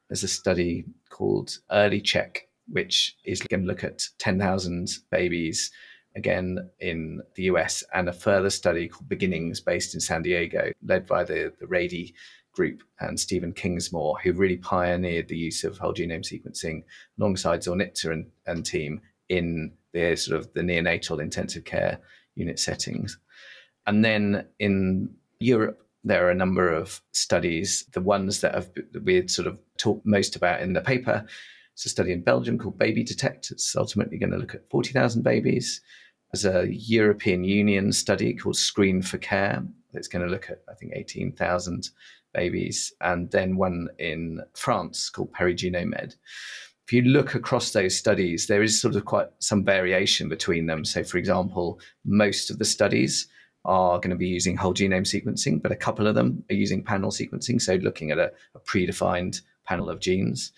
There's 0.09 0.23
a 0.23 0.27
study 0.27 0.85
called 1.09 1.57
Early 1.71 2.01
Check, 2.01 2.49
which 2.67 3.15
is 3.23 3.41
going 3.41 3.61
to 3.61 3.67
look 3.67 3.83
at 3.83 4.07
10,000 4.19 4.89
babies 5.11 5.71
again 6.15 6.69
in 6.79 7.21
the 7.35 7.43
US, 7.43 7.83
and 7.93 8.07
a 8.07 8.13
further 8.13 8.49
study 8.49 8.87
called 8.87 9.09
Beginnings, 9.09 9.59
based 9.59 9.93
in 9.93 9.99
San 9.99 10.21
Diego, 10.21 10.71
led 10.83 11.05
by 11.05 11.23
the, 11.23 11.53
the 11.59 11.67
Rady 11.67 12.13
group 12.53 12.83
and 12.99 13.19
Stephen 13.19 13.53
Kingsmore, 13.53 14.19
who 14.23 14.33
really 14.33 14.57
pioneered 14.57 15.27
the 15.27 15.37
use 15.37 15.63
of 15.63 15.77
whole 15.77 15.93
genome 15.93 16.23
sequencing 16.23 16.83
alongside 17.19 17.59
Zornitza 17.61 18.11
and, 18.11 18.31
and 18.47 18.65
team 18.65 19.01
in 19.29 19.73
the 19.91 20.15
sort 20.15 20.39
of 20.39 20.53
the 20.53 20.61
neonatal 20.61 21.21
intensive 21.21 21.65
care 21.65 21.99
unit 22.35 22.59
settings. 22.59 23.17
And 23.85 24.03
then 24.03 24.45
in 24.59 25.13
Europe, 25.39 25.81
there 26.03 26.25
are 26.25 26.31
a 26.31 26.35
number 26.35 26.71
of 26.71 27.01
studies. 27.11 27.85
The 27.93 28.01
ones 28.01 28.41
that 28.41 28.55
have 28.55 28.69
we 29.03 29.15
had 29.15 29.31
sort 29.31 29.47
of 29.47 29.59
talked 29.77 30.05
most 30.05 30.35
about 30.35 30.61
in 30.61 30.73
the 30.73 30.81
paper. 30.81 31.25
It's 31.75 31.85
a 31.85 31.89
study 31.89 32.11
in 32.11 32.21
Belgium 32.21 32.57
called 32.57 32.79
Baby 32.79 33.03
Detect. 33.03 33.51
It's 33.51 33.75
ultimately 33.75 34.17
going 34.17 34.31
to 34.31 34.37
look 34.37 34.55
at 34.55 34.69
40,000 34.69 35.21
babies. 35.21 35.81
There's 36.31 36.45
a 36.45 36.67
European 36.73 37.43
Union 37.43 37.91
study 37.91 38.33
called 38.33 38.57
Screen 38.57 39.01
for 39.01 39.17
Care 39.19 39.63
that's 39.93 40.07
going 40.07 40.25
to 40.25 40.31
look 40.31 40.49
at, 40.49 40.63
I 40.69 40.73
think, 40.73 40.93
18,000 40.95 41.89
babies. 42.33 42.93
And 43.01 43.29
then 43.31 43.57
one 43.57 43.89
in 43.99 44.41
France 44.53 45.09
called 45.09 45.33
PeriGenoMed 45.33 46.15
if 46.85 46.93
you 46.93 47.01
look 47.01 47.33
across 47.33 47.71
those 47.71 47.97
studies, 47.97 48.45
there 48.45 48.61
is 48.61 48.79
sort 48.79 48.95
of 48.95 49.05
quite 49.05 49.29
some 49.39 49.63
variation 49.63 50.29
between 50.29 50.67
them. 50.67 50.85
So, 50.85 51.03
for 51.03 51.17
example, 51.17 51.79
most 52.05 52.51
of 52.51 52.59
the 52.59 52.65
studies 52.65 53.27
are 53.65 53.97
going 53.97 54.11
to 54.11 54.15
be 54.15 54.27
using 54.27 54.55
whole 54.55 54.73
genome 54.73 55.01
sequencing, 55.01 55.63
but 55.63 55.71
a 55.71 55.75
couple 55.75 56.05
of 56.05 56.13
them 56.13 56.43
are 56.51 56.55
using 56.55 56.83
panel 56.83 57.09
sequencing. 57.09 57.59
So, 57.59 57.75
looking 57.75 58.11
at 58.11 58.19
a, 58.19 58.31
a 58.53 58.59
predefined 58.59 59.41
panel 59.65 59.89
of 59.89 59.99
genes. 59.99 60.51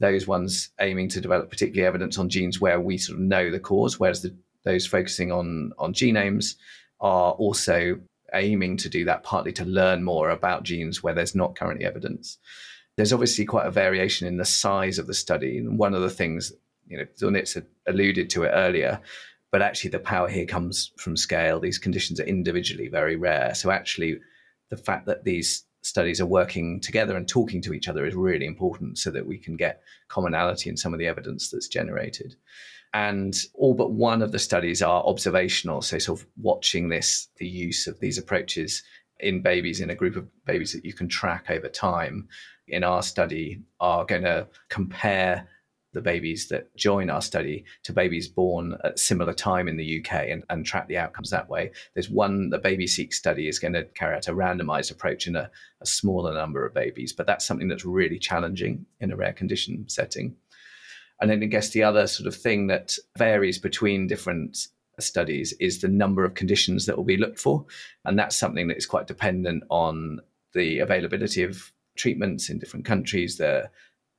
Those 0.00 0.26
ones 0.26 0.70
aiming 0.80 1.08
to 1.10 1.20
develop 1.20 1.50
particularly 1.50 1.86
evidence 1.86 2.18
on 2.18 2.28
genes 2.28 2.60
where 2.60 2.80
we 2.80 2.98
sort 2.98 3.18
of 3.18 3.24
know 3.24 3.50
the 3.50 3.60
cause, 3.60 3.98
whereas 3.98 4.22
the, 4.22 4.34
those 4.64 4.86
focusing 4.86 5.30
on, 5.32 5.72
on 5.78 5.94
genomes 5.94 6.56
are 7.00 7.32
also 7.32 8.00
aiming 8.32 8.76
to 8.78 8.88
do 8.88 9.04
that 9.04 9.22
partly 9.22 9.52
to 9.52 9.64
learn 9.64 10.02
more 10.02 10.30
about 10.30 10.64
genes 10.64 11.02
where 11.02 11.14
there's 11.14 11.34
not 11.34 11.54
currently 11.54 11.84
evidence 11.84 12.38
there's 12.96 13.12
obviously 13.12 13.44
quite 13.44 13.66
a 13.66 13.70
variation 13.70 14.26
in 14.26 14.36
the 14.36 14.44
size 14.44 14.98
of 14.98 15.06
the 15.06 15.14
study. 15.14 15.58
And 15.58 15.78
one 15.78 15.94
of 15.94 16.02
the 16.02 16.10
things, 16.10 16.52
you 16.86 16.98
know, 16.98 17.04
Zornitz 17.18 17.54
had 17.54 17.66
alluded 17.86 18.30
to 18.30 18.44
it 18.44 18.50
earlier, 18.54 19.00
but 19.50 19.62
actually 19.62 19.90
the 19.90 19.98
power 19.98 20.28
here 20.28 20.46
comes 20.46 20.92
from 20.96 21.16
scale. 21.16 21.58
These 21.58 21.78
conditions 21.78 22.20
are 22.20 22.24
individually 22.24 22.88
very 22.88 23.16
rare. 23.16 23.54
So 23.54 23.70
actually, 23.70 24.20
the 24.70 24.76
fact 24.76 25.06
that 25.06 25.24
these 25.24 25.64
studies 25.84 26.18
are 26.18 26.26
working 26.26 26.80
together 26.80 27.14
and 27.14 27.28
talking 27.28 27.60
to 27.60 27.74
each 27.74 27.88
other 27.88 28.06
is 28.06 28.14
really 28.14 28.46
important 28.46 28.96
so 28.96 29.10
that 29.10 29.26
we 29.26 29.36
can 29.36 29.54
get 29.54 29.82
commonality 30.08 30.70
in 30.70 30.78
some 30.78 30.94
of 30.94 30.98
the 30.98 31.06
evidence 31.06 31.50
that's 31.50 31.68
generated. 31.68 32.34
And 32.94 33.36
all 33.54 33.74
but 33.74 33.92
one 33.92 34.22
of 34.22 34.32
the 34.32 34.38
studies 34.38 34.80
are 34.80 35.04
observational, 35.04 35.82
so 35.82 35.98
sort 35.98 36.20
of 36.20 36.26
watching 36.40 36.88
this, 36.88 37.28
the 37.36 37.46
use 37.46 37.86
of 37.86 38.00
these 38.00 38.16
approaches 38.16 38.82
in 39.20 39.42
babies 39.42 39.80
in 39.80 39.90
a 39.90 39.94
group 39.94 40.16
of 40.16 40.26
babies 40.46 40.72
that 40.72 40.86
you 40.86 40.94
can 40.94 41.06
track 41.06 41.50
over 41.50 41.68
time 41.68 42.28
in 42.66 42.82
our 42.82 43.02
study 43.02 43.62
are 43.78 44.06
going 44.06 44.22
to 44.22 44.46
compare 44.70 45.46
the 45.94 46.00
babies 46.00 46.48
that 46.48 46.74
join 46.76 47.08
our 47.08 47.22
study 47.22 47.64
to 47.84 47.92
babies 47.92 48.28
born 48.28 48.76
at 48.84 48.98
similar 48.98 49.32
time 49.32 49.68
in 49.68 49.76
the 49.76 50.00
UK 50.00 50.28
and, 50.28 50.44
and 50.50 50.66
track 50.66 50.88
the 50.88 50.98
outcomes 50.98 51.30
that 51.30 51.48
way. 51.48 51.70
There's 51.94 52.10
one, 52.10 52.50
the 52.50 52.58
BabySeq 52.58 53.12
study 53.12 53.48
is 53.48 53.58
going 53.58 53.72
to 53.72 53.84
carry 53.84 54.16
out 54.16 54.28
a 54.28 54.34
randomized 54.34 54.90
approach 54.90 55.26
in 55.26 55.36
a, 55.36 55.50
a 55.80 55.86
smaller 55.86 56.34
number 56.34 56.66
of 56.66 56.74
babies, 56.74 57.12
but 57.12 57.26
that's 57.26 57.46
something 57.46 57.68
that's 57.68 57.84
really 57.84 58.18
challenging 58.18 58.84
in 59.00 59.12
a 59.12 59.16
rare 59.16 59.32
condition 59.32 59.88
setting. 59.88 60.36
And 61.20 61.30
then 61.30 61.42
I 61.42 61.46
guess 61.46 61.70
the 61.70 61.84
other 61.84 62.06
sort 62.06 62.26
of 62.26 62.34
thing 62.34 62.66
that 62.66 62.98
varies 63.16 63.58
between 63.58 64.06
different 64.06 64.68
studies 65.00 65.52
is 65.60 65.80
the 65.80 65.88
number 65.88 66.24
of 66.24 66.34
conditions 66.34 66.86
that 66.86 66.96
will 66.96 67.04
be 67.04 67.16
looked 67.16 67.38
for. 67.38 67.64
And 68.04 68.18
that's 68.18 68.36
something 68.36 68.68
that 68.68 68.76
is 68.76 68.86
quite 68.86 69.06
dependent 69.06 69.64
on 69.70 70.20
the 70.52 70.80
availability 70.80 71.42
of 71.42 71.72
treatments 71.96 72.50
in 72.50 72.58
different 72.58 72.84
countries, 72.84 73.38
the 73.38 73.70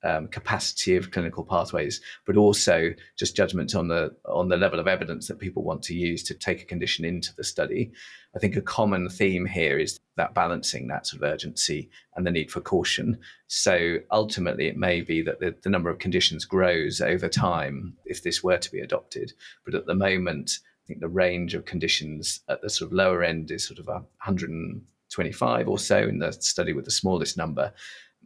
um, 0.06 0.28
capacity 0.28 0.96
of 0.96 1.12
clinical 1.12 1.44
pathways, 1.44 2.00
but 2.26 2.38
also 2.38 2.94
just 3.18 3.36
judgments 3.36 3.74
on 3.74 3.88
the 3.88 4.16
on 4.26 4.50
the 4.50 4.58
level 4.58 4.80
of 4.80 4.88
evidence 4.88 5.28
that 5.28 5.40
people 5.40 5.64
want 5.64 5.82
to 5.84 5.96
use 5.96 6.24
to 6.24 6.34
take 6.34 6.62
a 6.62 6.66
condition 6.66 7.04
into 7.04 7.36
the 7.36 7.44
study. 7.44 7.92
I 8.36 8.40
think 8.40 8.56
a 8.56 8.62
common 8.62 9.10
theme 9.10 9.46
here 9.46 9.80
is 9.80 10.00
that 10.18 10.34
balancing 10.34 10.88
that 10.88 11.08
sort 11.08 11.24
of 11.24 11.30
urgency 11.30 11.90
and 12.16 12.26
the 12.26 12.32
need 12.32 12.52
for 12.52 12.62
caution. 12.62 13.18
So 13.48 13.98
ultimately, 14.12 14.68
it 14.68 14.78
may 14.78 15.02
be 15.02 15.22
that 15.24 15.40
the, 15.40 15.56
the 15.64 15.70
number 15.70 15.90
of 15.90 16.00
conditions 16.00 16.46
grows 16.46 17.02
over 17.02 17.28
time 17.28 17.96
if 18.06 18.24
this 18.24 18.44
were 18.44 18.58
to 18.58 18.72
be 18.72 18.80
adopted, 18.80 19.34
but 19.66 19.74
at 19.74 19.86
the 19.86 19.96
moment, 19.96 20.60
I 20.84 20.88
think 20.88 21.00
the 21.00 21.08
range 21.08 21.56
of 21.56 21.66
conditions 21.66 22.42
at 22.48 22.62
the 22.62 22.70
sort 22.70 22.90
of 22.90 22.94
lower 22.94 23.24
end 23.24 23.50
is 23.50 23.68
sort 23.68 23.80
of 23.80 23.88
100 23.88 24.82
25 25.12 25.70
or 25.70 25.80
so 25.80 25.98
in 26.00 26.20
the 26.20 26.32
study 26.34 26.74
with 26.74 26.86
the 26.86 26.92
smallest 26.92 27.38
number, 27.38 27.72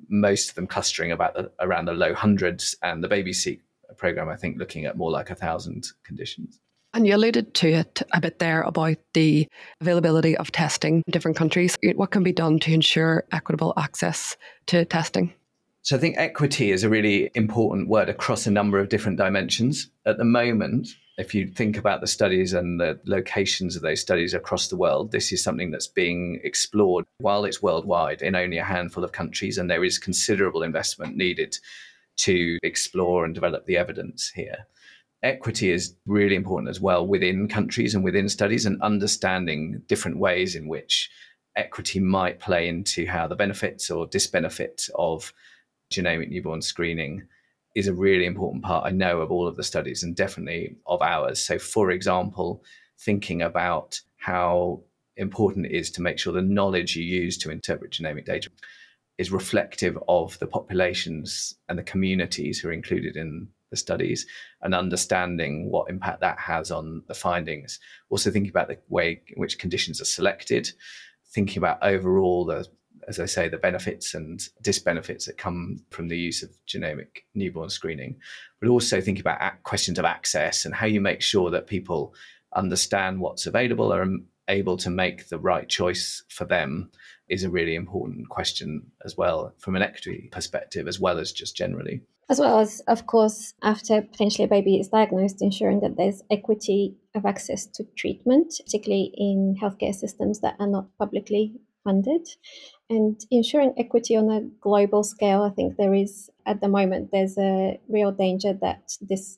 most 0.07 0.49
of 0.49 0.55
them 0.55 0.67
clustering 0.67 1.11
about 1.11 1.33
the, 1.33 1.51
around 1.59 1.85
the 1.85 1.93
low 1.93 2.13
hundreds, 2.13 2.75
and 2.81 3.03
the 3.03 3.07
BabySeq 3.07 3.59
program, 3.97 4.29
I 4.29 4.35
think, 4.35 4.57
looking 4.57 4.85
at 4.85 4.97
more 4.97 5.11
like 5.11 5.29
a 5.29 5.35
thousand 5.35 5.87
conditions. 6.03 6.59
And 6.93 7.05
you 7.05 7.15
alluded 7.15 7.53
to 7.55 7.69
it 7.69 8.01
a 8.13 8.21
bit 8.21 8.39
there 8.39 8.63
about 8.63 8.97
the 9.13 9.47
availability 9.79 10.35
of 10.37 10.51
testing 10.51 11.03
in 11.05 11.11
different 11.11 11.37
countries. 11.37 11.77
What 11.95 12.11
can 12.11 12.23
be 12.23 12.31
done 12.31 12.59
to 12.59 12.73
ensure 12.73 13.25
equitable 13.31 13.73
access 13.77 14.35
to 14.67 14.85
testing? 14.85 15.33
So 15.81 15.95
I 15.95 15.99
think 15.99 16.17
equity 16.17 16.71
is 16.71 16.83
a 16.83 16.89
really 16.89 17.29
important 17.35 17.89
word 17.89 18.09
across 18.09 18.47
a 18.47 18.51
number 18.51 18.79
of 18.79 18.89
different 18.89 19.17
dimensions. 19.17 19.89
At 20.05 20.17
the 20.17 20.25
moment, 20.25 20.89
if 21.19 21.35
you 21.35 21.47
think 21.47 21.77
about 21.77 21.99
the 21.99 22.07
studies 22.07 22.53
and 22.53 22.79
the 22.79 22.97
locations 23.05 23.75
of 23.75 23.81
those 23.81 23.99
studies 23.99 24.33
across 24.33 24.69
the 24.69 24.77
world, 24.77 25.11
this 25.11 25.33
is 25.33 25.43
something 25.43 25.69
that's 25.69 25.85
being 25.87 26.39
explored 26.45 27.05
while 27.17 27.43
it's 27.43 27.61
worldwide 27.61 28.21
in 28.21 28.35
only 28.35 28.57
a 28.57 28.63
handful 28.63 29.03
of 29.03 29.11
countries, 29.11 29.57
and 29.57 29.69
there 29.69 29.83
is 29.83 29.99
considerable 29.99 30.63
investment 30.63 31.17
needed 31.17 31.57
to 32.15 32.57
explore 32.63 33.25
and 33.25 33.35
develop 33.35 33.65
the 33.65 33.75
evidence 33.75 34.29
here. 34.29 34.65
Equity 35.21 35.71
is 35.71 35.93
really 36.05 36.35
important 36.35 36.69
as 36.69 36.79
well 36.79 37.05
within 37.05 37.49
countries 37.49 37.93
and 37.93 38.03
within 38.03 38.29
studies, 38.29 38.65
and 38.65 38.81
understanding 38.81 39.81
different 39.87 40.17
ways 40.17 40.55
in 40.55 40.69
which 40.69 41.09
equity 41.57 41.99
might 41.99 42.39
play 42.39 42.69
into 42.69 43.05
how 43.05 43.27
the 43.27 43.35
benefits 43.35 43.91
or 43.91 44.07
disbenefits 44.07 44.89
of 44.95 45.33
genomic 45.91 46.29
newborn 46.29 46.61
screening 46.61 47.27
is 47.75 47.87
a 47.87 47.93
really 47.93 48.25
important 48.25 48.63
part, 48.63 48.85
I 48.85 48.91
know, 48.91 49.21
of 49.21 49.31
all 49.31 49.47
of 49.47 49.55
the 49.55 49.63
studies 49.63 50.03
and 50.03 50.15
definitely 50.15 50.75
of 50.85 51.01
ours. 51.01 51.39
So, 51.39 51.59
for 51.59 51.91
example, 51.91 52.63
thinking 52.99 53.41
about 53.41 53.99
how 54.17 54.81
important 55.17 55.67
it 55.67 55.73
is 55.73 55.91
to 55.91 56.01
make 56.01 56.17
sure 56.17 56.33
the 56.33 56.41
knowledge 56.41 56.95
you 56.95 57.03
use 57.03 57.37
to 57.37 57.51
interpret 57.51 57.91
genomic 57.91 58.25
data 58.25 58.49
is 59.17 59.31
reflective 59.31 59.97
of 60.07 60.39
the 60.39 60.47
populations 60.47 61.55
and 61.67 61.77
the 61.77 61.83
communities 61.83 62.59
who 62.59 62.69
are 62.69 62.73
included 62.73 63.17
in 63.17 63.47
the 63.69 63.77
studies 63.77 64.25
and 64.61 64.73
understanding 64.73 65.69
what 65.69 65.89
impact 65.89 66.21
that 66.21 66.39
has 66.39 66.71
on 66.71 67.03
the 67.07 67.13
findings. 67.13 67.79
Also, 68.09 68.31
thinking 68.31 68.49
about 68.49 68.67
the 68.67 68.77
way 68.87 69.21
in 69.27 69.39
which 69.39 69.59
conditions 69.59 70.01
are 70.01 70.05
selected, 70.05 70.71
thinking 71.31 71.57
about 71.57 71.77
overall 71.83 72.45
the 72.45 72.65
as 73.09 73.19
I 73.19 73.25
say, 73.25 73.49
the 73.49 73.57
benefits 73.57 74.13
and 74.13 74.39
disbenefits 74.63 75.25
that 75.25 75.39
come 75.39 75.83
from 75.89 76.07
the 76.07 76.17
use 76.17 76.43
of 76.43 76.51
genomic 76.67 77.23
newborn 77.33 77.69
screening, 77.69 78.17
but 78.61 78.69
also 78.69 79.01
think 79.01 79.19
about 79.19 79.63
questions 79.63 79.97
of 79.97 80.05
access 80.05 80.63
and 80.63 80.75
how 80.75 80.85
you 80.85 81.01
make 81.01 81.21
sure 81.21 81.49
that 81.49 81.65
people 81.65 82.13
understand 82.55 83.19
what's 83.19 83.47
available 83.47 83.91
are 83.91 84.07
able 84.47 84.77
to 84.77 84.91
make 84.91 85.27
the 85.29 85.39
right 85.39 85.67
choice 85.67 86.23
for 86.29 86.45
them 86.45 86.91
is 87.29 87.43
a 87.43 87.49
really 87.49 87.75
important 87.75 88.29
question 88.29 88.83
as 89.03 89.17
well 89.17 89.53
from 89.57 89.75
an 89.75 89.81
equity 89.81 90.29
perspective, 90.31 90.87
as 90.87 90.99
well 90.99 91.17
as 91.17 91.31
just 91.31 91.55
generally. 91.55 92.01
As 92.29 92.39
well 92.39 92.59
as, 92.59 92.79
of 92.87 93.07
course, 93.07 93.55
after 93.63 94.03
potentially 94.03 94.45
a 94.45 94.47
baby 94.47 94.79
is 94.79 94.89
diagnosed, 94.89 95.41
ensuring 95.41 95.79
that 95.79 95.97
there's 95.97 96.21
equity 96.29 96.95
of 97.15 97.25
access 97.25 97.65
to 97.65 97.83
treatment, 97.95 98.53
particularly 98.63 99.11
in 99.15 99.55
healthcare 99.59 99.95
systems 99.95 100.41
that 100.41 100.55
are 100.59 100.67
not 100.67 100.95
publicly 100.99 101.59
funded. 101.89 102.27
And 102.89 103.19
ensuring 103.29 103.73
equity 103.77 104.15
on 104.15 104.29
a 104.29 104.41
global 104.61 105.03
scale, 105.03 105.43
I 105.43 105.49
think 105.49 105.77
there 105.77 105.93
is, 105.93 106.29
at 106.45 106.61
the 106.61 106.67
moment, 106.67 107.09
there's 107.11 107.37
a 107.37 107.79
real 107.87 108.11
danger 108.11 108.53
that 108.61 108.97
this 109.01 109.37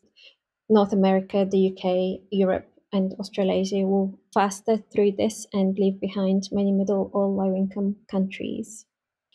North 0.70 0.94
America, 0.94 1.46
the 1.46 1.72
UK, 1.72 2.22
Europe, 2.32 2.68
and 2.94 3.14
Australasia 3.20 3.86
will 3.88 4.18
faster 4.34 4.78
through 4.92 5.14
this 5.18 5.48
and 5.54 5.78
leave 5.78 6.00
behind 6.00 6.50
many 6.52 6.72
middle 6.72 7.10
or 7.14 7.28
low 7.28 7.56
income 7.56 7.96
countries. 8.10 8.86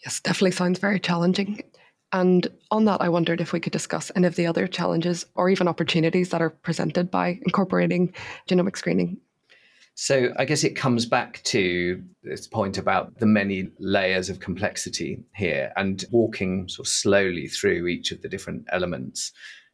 Yes, 0.05 0.21
definitely 0.21 0.53
sounds 0.53 0.79
very 0.79 1.01
challenging. 1.01 1.63
And 2.13 2.47
on 2.71 2.85
that, 2.85 3.01
I 3.03 3.09
wondered 3.09 3.41
if 3.41 3.53
we 3.53 3.61
could 3.61 3.73
discuss 3.73 4.13
any 4.15 4.27
of 4.27 4.37
the 4.37 4.47
other 4.47 4.67
challenges 4.67 5.27
or 5.35 5.51
even 5.51 5.69
opportunities 5.69 6.31
that 6.31 6.41
are 6.41 6.51
presented 6.51 7.11
by 7.11 7.41
incorporating 7.43 8.15
genomic 8.49 8.77
screening 8.77 9.19
so 9.99 10.29
I 10.37 10.45
guess 10.45 10.63
it 10.63 10.77
comes 10.77 11.07
back 11.07 11.43
to 11.45 12.05
this 12.23 12.47
point 12.47 12.77
about 12.77 13.19
the 13.19 13.25
many 13.25 13.71
layers 13.79 14.29
of 14.29 14.41
complexity 14.41 15.25
here 15.35 15.73
and 15.75 16.05
walking 16.11 16.69
sort 16.69 16.87
of 16.87 16.93
slowly 16.93 17.49
through 17.49 17.87
each 17.87 18.13
of 18.13 18.21
the 18.21 18.29
different 18.29 18.67
elements. 18.71 19.33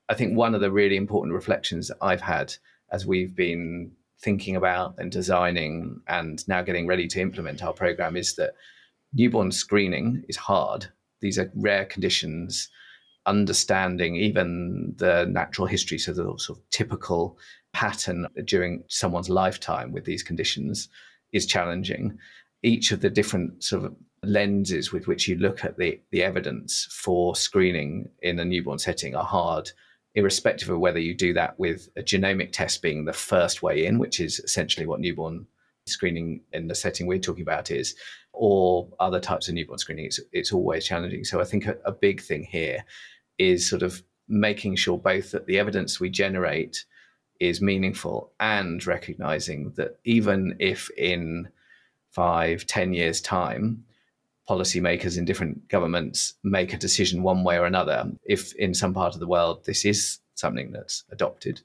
I 0.09 0.15
think 0.15 0.37
one 0.37 0.55
of 0.55 0.61
the 0.61 0.71
really 0.71 0.97
important 0.97 1.35
reflections 1.35 1.91
I've 2.01 2.21
had 2.21 2.55
as 2.93 3.05
we've 3.05 3.35
been 3.35 3.91
thinking 4.21 4.55
about 4.55 4.95
and 4.97 5.11
designing 5.11 6.01
and 6.07 6.47
now 6.47 6.63
getting 6.63 6.87
ready 6.87 7.09
to 7.09 7.21
implement 7.21 7.65
our 7.65 7.73
program 7.73 8.17
is 8.17 8.37
that 8.37 8.53
newborn 9.13 9.51
screening 9.51 10.23
is 10.29 10.37
hard. 10.37 10.87
These 11.21 11.37
are 11.37 11.51
rare 11.57 11.85
conditions. 11.85 12.69
Understanding 13.27 14.17
even 14.17 14.95
the 14.97 15.27
natural 15.27 15.67
history, 15.67 15.99
so 15.99 16.13
the 16.13 16.25
sort 16.39 16.59
of 16.59 16.71
typical 16.71 17.39
pattern 17.73 18.27
during 18.45 18.83
someone's 18.89 19.31
lifetime 19.31 19.93
with 19.93 20.05
these 20.05 20.23
conditions 20.23 20.89
is 21.33 21.47
challenging. 21.47 22.19
Each 22.63 22.93
of 22.93 23.01
the 23.01 23.11
different 23.11 23.63
sort 23.63 23.85
of 23.85 23.95
lenses 24.23 24.93
with 24.93 25.07
which 25.07 25.27
you 25.27 25.37
look 25.37 25.65
at 25.65 25.77
the, 25.79 26.01
the 26.11 26.23
evidence 26.23 26.87
for 26.91 27.35
screening 27.35 28.09
in 28.23 28.39
a 28.39 28.45
newborn 28.45 28.79
setting 28.79 29.15
are 29.15 29.25
hard, 29.25 29.71
irrespective 30.15 30.69
of 30.69 30.79
whether 30.79 31.01
you 31.01 31.15
do 31.15 31.33
that 31.33 31.59
with 31.59 31.89
a 31.97 32.03
genomic 32.03 32.53
test 32.53 32.83
being 32.83 33.05
the 33.05 33.13
first 33.13 33.63
way 33.63 33.87
in, 33.87 33.99
which 33.99 34.21
is 34.21 34.39
essentially 34.41 34.87
what 34.87 35.01
newborn 35.01 35.47
screening 35.87 36.43
in 36.53 36.69
the 36.69 36.75
setting 36.75 37.07
we're 37.07 37.19
talking 37.19 37.43
about 37.43 37.71
is, 37.71 37.95
or 38.33 38.89
other 39.01 39.21
types 39.21 39.49
of 39.49 39.55
newborn 39.55 39.79
screening. 39.79 40.07
It's, 40.07 40.21
it's 40.33 40.53
always 40.53 40.87
challenging. 40.87 41.25
So 41.25 41.41
I 41.41 41.45
think 41.45 41.67
a, 41.67 41.77
a 41.85 41.93
big 41.93 42.21
thing 42.21 42.45
here 42.45 42.85
is 43.39 43.69
sort 43.69 43.83
of 43.83 44.03
making 44.29 44.77
sure 44.77 44.99
both 44.99 45.33
that 45.33 45.47
the 45.47 45.59
evidence 45.59 46.01
we 46.01 46.09
generate 46.09 46.85
is 47.41 47.61
meaningful 47.61 48.33
and 48.39 48.87
recognizing 48.87 49.73
that 49.77 49.99
even 50.05 50.55
if 50.61 50.91
in 50.97 51.49
five, 52.13 52.67
ten 52.67 52.93
years' 52.93 53.21
time, 53.21 53.85
policymakers 54.49 55.19
in 55.19 55.25
different 55.25 55.69
governments 55.69 56.35
make 56.43 56.73
a 56.73 56.79
decision 56.79 57.23
one 57.23 57.43
way 57.43 57.59
or 57.59 57.65
another, 57.65 58.11
if 58.25 58.55
in 58.57 58.75
some 58.75 58.95
part 58.95 59.15
of 59.15 59.21
the 59.21 59.27
world 59.27 59.65
this 59.65 59.85
is 59.85 60.21
something 60.35 60.73
that's 60.73 61.05
adopted, 61.11 61.61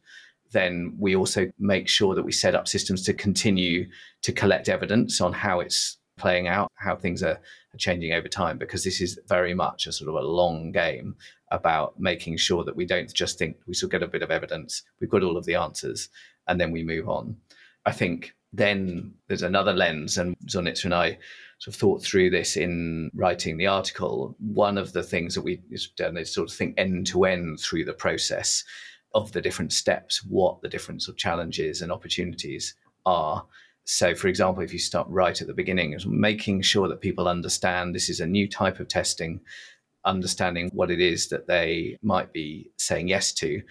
then 0.52 0.96
we 1.00 1.16
also 1.16 1.50
make 1.60 1.88
sure 1.88 2.16
that 2.16 2.24
we 2.24 2.32
set 2.32 2.56
up 2.56 2.68
systems 2.68 3.04
to 3.04 3.14
continue 3.14 3.88
to 4.22 4.32
collect 4.32 4.70
evidence 4.70 5.22
on 5.22 5.34
how 5.34 5.60
it's 5.60 5.98
playing 6.18 6.48
out, 6.48 6.72
how 6.76 6.96
things 6.96 7.24
are, 7.24 7.40
changing 7.78 8.12
over 8.12 8.28
time, 8.28 8.58
because 8.58 8.84
this 8.84 9.02
is 9.02 9.20
very 9.28 9.54
much 9.54 9.86
a 9.86 9.92
sort 9.92 10.10
of 10.10 10.16
a 10.16 10.28
long 10.28 10.72
game 10.72 11.16
about 11.52 11.94
making 12.00 12.36
sure 12.36 12.64
that 12.64 12.76
we 12.76 12.88
don't 12.88 13.14
just 13.14 13.38
think 13.38 13.56
we 13.68 13.74
still 13.76 13.88
get 13.88 14.02
a 14.02 14.08
bit 14.08 14.24
of 14.24 14.32
evidence, 14.32 14.82
we've 15.00 15.12
got 15.12 15.22
all 15.22 15.38
of 15.38 15.46
the 15.46 15.54
answers, 15.54 16.10
and 16.48 16.60
then 16.60 16.72
we 16.72 16.84
move 16.84 17.08
on. 17.08 17.38
I 17.86 17.92
think 17.92 18.34
then 18.52 19.14
there's 19.28 19.44
another 19.44 19.74
lens, 19.74 20.18
and 20.18 20.36
Zornitza 20.48 20.86
and 20.86 20.94
I 20.96 21.20
sort 21.60 21.76
of 21.76 21.80
thought 21.80 22.04
through 22.04 22.32
this 22.32 22.58
in 22.58 23.12
writing 23.14 23.58
the 23.58 23.68
article. 23.68 24.36
One 24.40 24.80
of 24.80 24.94
the 24.94 25.04
things 25.04 25.36
that 25.36 25.44
we've 25.44 25.62
done 25.98 26.18
is 26.18 26.34
sort 26.34 26.50
of 26.50 26.56
think 26.56 26.74
end 26.78 27.06
to 27.08 27.26
end 27.26 27.60
through 27.60 27.86
the 27.86 27.94
process 27.94 28.64
of 29.14 29.32
the 29.32 29.42
different 29.42 29.74
steps, 29.74 30.24
what 30.24 30.62
the 30.62 30.70
different 30.70 31.02
sort 31.02 31.14
of 31.14 31.18
challenges 31.18 31.82
and 31.82 31.92
opportunities 31.92 32.76
are. 33.06 33.46
So, 33.86 34.14
for 34.16 34.28
example, 34.28 34.64
if 34.64 34.74
you 34.74 34.80
start 34.80 35.08
right 35.10 35.40
at 35.40 35.48
the 35.48 35.54
beginning, 35.54 35.94
is 35.94 36.06
making 36.06 36.62
sure 36.62 36.88
that 36.90 37.02
people 37.02 37.28
understand 37.28 37.96
this 37.96 38.10
is 38.10 38.20
a 38.20 38.28
new 38.28 38.48
type 38.48 38.80
of 38.80 38.88
testing 38.88 39.40
understanding 40.08 40.70
what 40.74 40.90
it 40.90 41.00
is 41.00 41.28
that 41.30 41.48
they 41.48 41.98
might 42.02 42.34
be 42.34 42.72
saying 42.78 43.08
yes 43.08 43.32
to, 43.34 43.62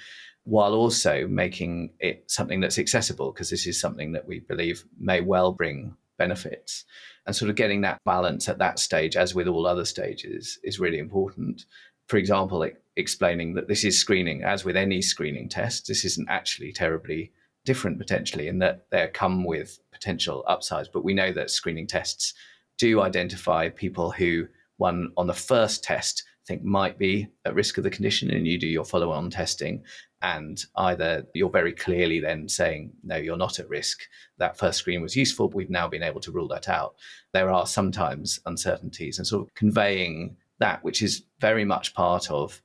while 0.44 0.74
also 0.74 1.26
making 1.26 1.92
it 1.98 2.22
something 2.28 2.60
that's 2.60 2.78
accessible, 2.78 3.32
because 3.32 3.50
this 3.50 3.66
is 3.66 3.80
something 3.80 4.12
that 4.12 4.26
we 4.26 4.40
believe 4.40 4.84
may 4.98 5.20
well 5.20 5.50
bring 5.50 5.96
benefits. 6.18 6.84
And 7.26 7.34
sort 7.34 7.50
of 7.50 7.56
getting 7.56 7.80
that 7.80 8.00
balance 8.04 8.48
at 8.48 8.58
that 8.58 8.78
stage, 8.78 9.16
as 9.16 9.34
with 9.34 9.48
all 9.48 9.66
other 9.66 9.84
stages, 9.84 10.58
is 10.62 10.78
really 10.78 10.98
important. 10.98 11.66
For 12.06 12.18
example, 12.18 12.62
explaining 12.96 13.54
that 13.54 13.68
this 13.68 13.84
is 13.84 13.98
screening, 13.98 14.42
as 14.42 14.64
with 14.64 14.76
any 14.76 15.02
screening 15.02 15.48
test, 15.48 15.86
this 15.86 16.04
isn't 16.04 16.28
actually 16.28 16.72
terribly 16.72 17.32
different 17.64 17.98
potentially 17.98 18.48
in 18.48 18.58
that 18.60 18.86
they 18.90 19.06
come 19.12 19.44
with 19.44 19.78
potential 19.92 20.44
upsides. 20.46 20.88
But 20.88 21.04
we 21.04 21.14
know 21.14 21.32
that 21.32 21.50
screening 21.50 21.86
tests 21.86 22.34
do 22.78 23.00
identify 23.00 23.68
people 23.68 24.10
who 24.10 24.46
one 24.78 25.10
on 25.16 25.26
the 25.26 25.34
first 25.34 25.82
test 25.82 26.24
think 26.46 26.62
might 26.62 26.98
be 26.98 27.28
at 27.44 27.54
risk 27.54 27.76
of 27.76 27.84
the 27.84 27.90
condition 27.90 28.30
and 28.30 28.46
you 28.46 28.58
do 28.58 28.68
your 28.68 28.84
follow 28.84 29.10
on 29.10 29.30
testing 29.30 29.82
and 30.22 30.64
either 30.76 31.26
you're 31.34 31.50
very 31.50 31.72
clearly 31.72 32.20
then 32.20 32.48
saying 32.48 32.92
no 33.02 33.16
you're 33.16 33.36
not 33.36 33.58
at 33.58 33.68
risk 33.68 34.02
that 34.38 34.56
first 34.56 34.78
screen 34.78 35.02
was 35.02 35.16
useful 35.16 35.48
but 35.48 35.56
we've 35.56 35.70
now 35.70 35.88
been 35.88 36.02
able 36.02 36.20
to 36.20 36.30
rule 36.30 36.46
that 36.46 36.68
out 36.68 36.94
there 37.32 37.50
are 37.50 37.66
sometimes 37.66 38.38
uncertainties 38.46 39.18
and 39.18 39.26
sort 39.26 39.46
of 39.46 39.54
conveying 39.54 40.36
that 40.58 40.82
which 40.84 41.02
is 41.02 41.24
very 41.40 41.64
much 41.64 41.94
part 41.94 42.30
of 42.30 42.62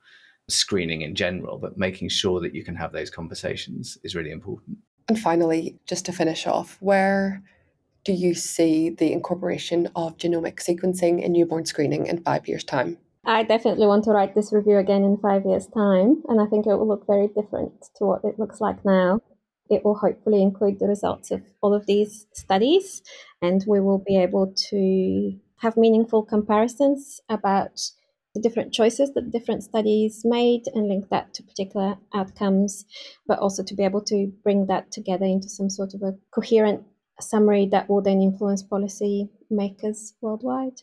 screening 0.54 1.02
in 1.02 1.16
general 1.16 1.58
but 1.58 1.78
making 1.78 2.10
sure 2.10 2.40
that 2.40 2.56
you 2.56 2.64
can 2.64 2.76
have 2.76 2.92
those 2.92 3.10
conversations 3.10 3.98
is 4.04 4.16
really 4.16 4.32
important 4.32 4.78
and 5.08 5.20
finally 5.20 5.80
just 5.86 6.06
to 6.06 6.12
finish 6.12 6.48
off 6.48 6.78
where 6.80 7.44
do 8.04 8.14
you 8.14 8.34
see 8.34 8.90
the 8.90 9.12
incorporation 9.12 9.88
of 9.96 10.18
genomic 10.18 10.56
sequencing 10.56 11.22
in 11.22 11.34
newborn 11.34 11.66
screening 11.66 12.08
in 12.08 12.24
five 12.24 12.48
years' 12.48 12.64
time? 12.64 12.98
I 13.26 13.44
definitely 13.44 13.86
want 13.86 14.04
to 14.06 14.12
write 14.12 14.34
this 14.34 14.52
review 14.52 14.78
again 14.78 15.04
in 15.04 15.18
five 15.18 15.46
years' 15.46 15.68
time, 15.68 16.24
and 16.28 16.42
I 16.42 16.48
think 16.48 16.66
it 16.66 16.76
will 16.76 16.88
look 16.88 17.06
very 17.06 17.28
different 17.28 17.74
to 17.98 18.06
what 18.06 18.24
it 18.24 18.40
looks 18.40 18.60
like 18.60 18.84
now. 18.84 19.22
It 19.70 19.86
will 19.86 19.96
hopefully 19.96 20.42
include 20.42 20.80
the 20.80 20.88
results 20.88 21.30
of 21.30 21.44
all 21.62 21.74
of 21.74 21.86
these 21.86 22.26
studies, 22.34 23.04
and 23.42 23.64
we 23.68 23.80
will 23.80 24.00
be 24.00 24.18
able 24.18 24.54
to 24.70 25.40
have 25.58 25.78
meaningful 25.78 26.24
comparisons 26.24 27.22
about 27.30 27.80
the 28.34 28.42
different 28.42 28.74
choices 28.74 29.14
that 29.14 29.32
different 29.32 29.64
studies 29.64 30.22
made 30.24 30.64
and 30.74 30.88
link 30.88 31.10
that 31.10 31.34
to 31.34 31.44
particular 31.44 31.98
outcomes, 32.14 32.86
but 33.28 33.40
also 33.40 33.64
to 33.64 33.76
be 33.76 33.84
able 33.84 34.04
to 34.04 34.32
bring 34.44 34.68
that 34.68 34.92
together 34.92 35.26
into 35.26 35.50
some 35.50 35.70
sort 35.70 35.94
of 35.94 36.02
a 36.02 36.16
coherent 36.32 36.84
summary 37.20 37.68
that 37.68 37.90
will 37.90 38.02
then 38.02 38.22
influence 38.22 38.64
policy 38.64 39.30
makers 39.50 40.14
worldwide. 40.22 40.82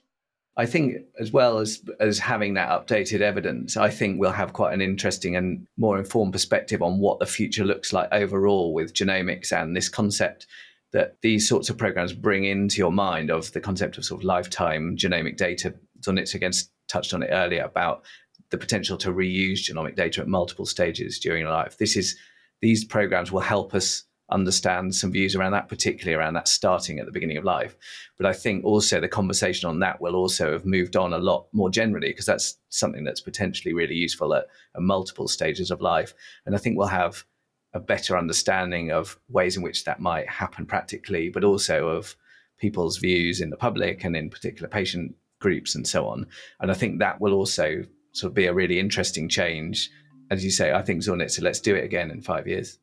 I 0.56 0.66
think, 0.66 0.96
as 1.20 1.32
well 1.32 1.58
as 1.58 1.82
as 2.00 2.18
having 2.18 2.54
that 2.54 2.68
updated 2.68 3.20
evidence, 3.20 3.76
I 3.76 3.90
think 3.90 4.18
we'll 4.18 4.32
have 4.32 4.52
quite 4.52 4.74
an 4.74 4.80
interesting 4.80 5.36
and 5.36 5.66
more 5.76 5.96
informed 5.98 6.32
perspective 6.32 6.82
on 6.82 6.98
what 6.98 7.20
the 7.20 7.26
future 7.26 7.64
looks 7.64 7.92
like 7.92 8.08
overall 8.10 8.74
with 8.74 8.92
genomics 8.92 9.52
and 9.52 9.76
this 9.76 9.88
concept 9.88 10.48
that 10.92 11.16
these 11.22 11.48
sorts 11.48 11.70
of 11.70 11.78
programs 11.78 12.12
bring 12.12 12.44
into 12.44 12.78
your 12.78 12.90
mind 12.90 13.30
of 13.30 13.52
the 13.52 13.60
concept 13.60 13.98
of 13.98 14.04
sort 14.04 14.20
of 14.20 14.24
lifetime 14.24 14.96
genomic 14.96 15.36
data. 15.36 15.74
Zornitza 16.00 16.34
against 16.34 16.70
touched 16.88 17.14
on 17.14 17.22
it 17.22 17.30
earlier 17.30 17.62
about 17.62 18.04
the 18.50 18.58
potential 18.58 18.96
to 18.98 19.12
reuse 19.12 19.70
genomic 19.70 19.94
data 19.94 20.20
at 20.20 20.28
multiple 20.28 20.66
stages 20.66 21.18
during 21.18 21.46
life. 21.46 21.78
This 21.78 21.96
is 21.96 22.16
these 22.60 22.84
programs 22.84 23.30
will 23.30 23.40
help 23.40 23.74
us 23.74 24.04
understand 24.30 24.94
some 24.94 25.12
views 25.12 25.34
around 25.34 25.52
that, 25.52 25.68
particularly 25.68 26.14
around 26.14 26.34
that 26.34 26.48
starting 26.48 26.98
at 26.98 27.06
the 27.06 27.12
beginning 27.12 27.36
of 27.38 27.44
life. 27.44 27.76
But 28.16 28.26
I 28.26 28.32
think 28.32 28.64
also 28.64 29.00
the 29.00 29.08
conversation 29.08 29.68
on 29.68 29.78
that 29.80 30.00
will 30.00 30.14
also 30.14 30.52
have 30.52 30.66
moved 30.66 30.96
on 30.96 31.12
a 31.12 31.18
lot 31.18 31.46
more 31.52 31.70
generally, 31.70 32.08
because 32.08 32.26
that's 32.26 32.58
something 32.68 33.04
that's 33.04 33.20
potentially 33.20 33.72
really 33.72 33.94
useful 33.94 34.34
at, 34.34 34.46
at, 34.74 34.82
multiple 34.82 35.28
stages 35.28 35.70
of 35.70 35.80
life. 35.80 36.14
And 36.44 36.54
I 36.54 36.58
think 36.58 36.76
we'll 36.76 36.88
have 36.88 37.24
a 37.72 37.80
better 37.80 38.18
understanding 38.18 38.90
of 38.90 39.18
ways 39.28 39.56
in 39.56 39.62
which 39.62 39.84
that 39.84 40.00
might 40.00 40.28
happen 40.28 40.66
practically, 40.66 41.30
but 41.30 41.44
also 41.44 41.88
of 41.88 42.16
people's 42.58 42.98
views 42.98 43.40
in 43.40 43.50
the 43.50 43.56
public 43.56 44.04
and 44.04 44.16
in 44.16 44.28
particular 44.28 44.68
patient 44.68 45.14
groups 45.40 45.74
and 45.74 45.86
so 45.86 46.06
on. 46.06 46.26
And 46.60 46.70
I 46.70 46.74
think 46.74 46.98
that 46.98 47.20
will 47.20 47.32
also 47.32 47.84
sort 48.12 48.30
of 48.30 48.34
be 48.34 48.46
a 48.46 48.54
really 48.54 48.78
interesting 48.78 49.28
change. 49.28 49.90
As 50.30 50.44
you 50.44 50.50
say, 50.50 50.72
I 50.72 50.82
think 50.82 51.02
Zornitza, 51.02 51.42
let's 51.42 51.60
do 51.60 51.74
it 51.74 51.84
again 51.84 52.10
in 52.10 52.20
five 52.20 52.46
years. 52.46 52.78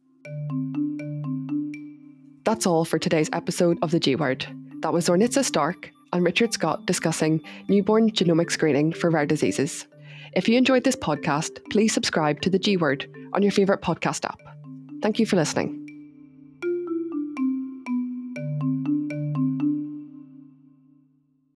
That's 2.44 2.66
all 2.66 2.86
for 2.86 3.00
today's 3.00 3.30
episode 3.34 3.78
of 3.82 3.92
the 3.92 4.00
G 4.00 4.16
Word. 4.16 4.46
That 4.82 4.94
was 4.94 5.08
Zornitza 5.08 5.44
Stark 5.44 5.92
and 6.14 6.24
Richard 6.24 6.54
Scott 6.54 6.86
discussing 6.86 7.42
newborn 7.68 8.12
genomic 8.12 8.52
screening 8.52 8.94
for 8.94 9.10
rare 9.10 9.26
diseases. 9.26 9.88
If 10.34 10.48
you 10.48 10.58
enjoyed 10.58 10.84
this 10.84 10.96
podcast, 10.96 11.60
please 11.72 11.94
subscribe 11.94 12.42
to 12.42 12.50
the 12.50 12.60
G 12.60 12.78
Word 12.78 13.10
on 13.34 13.42
your 13.42 13.52
favourite 13.52 13.82
podcast 13.82 14.26
app. 14.26 14.40
Thank 15.02 15.20
you 15.20 15.26
for 15.26 15.36
listening. 15.36 15.85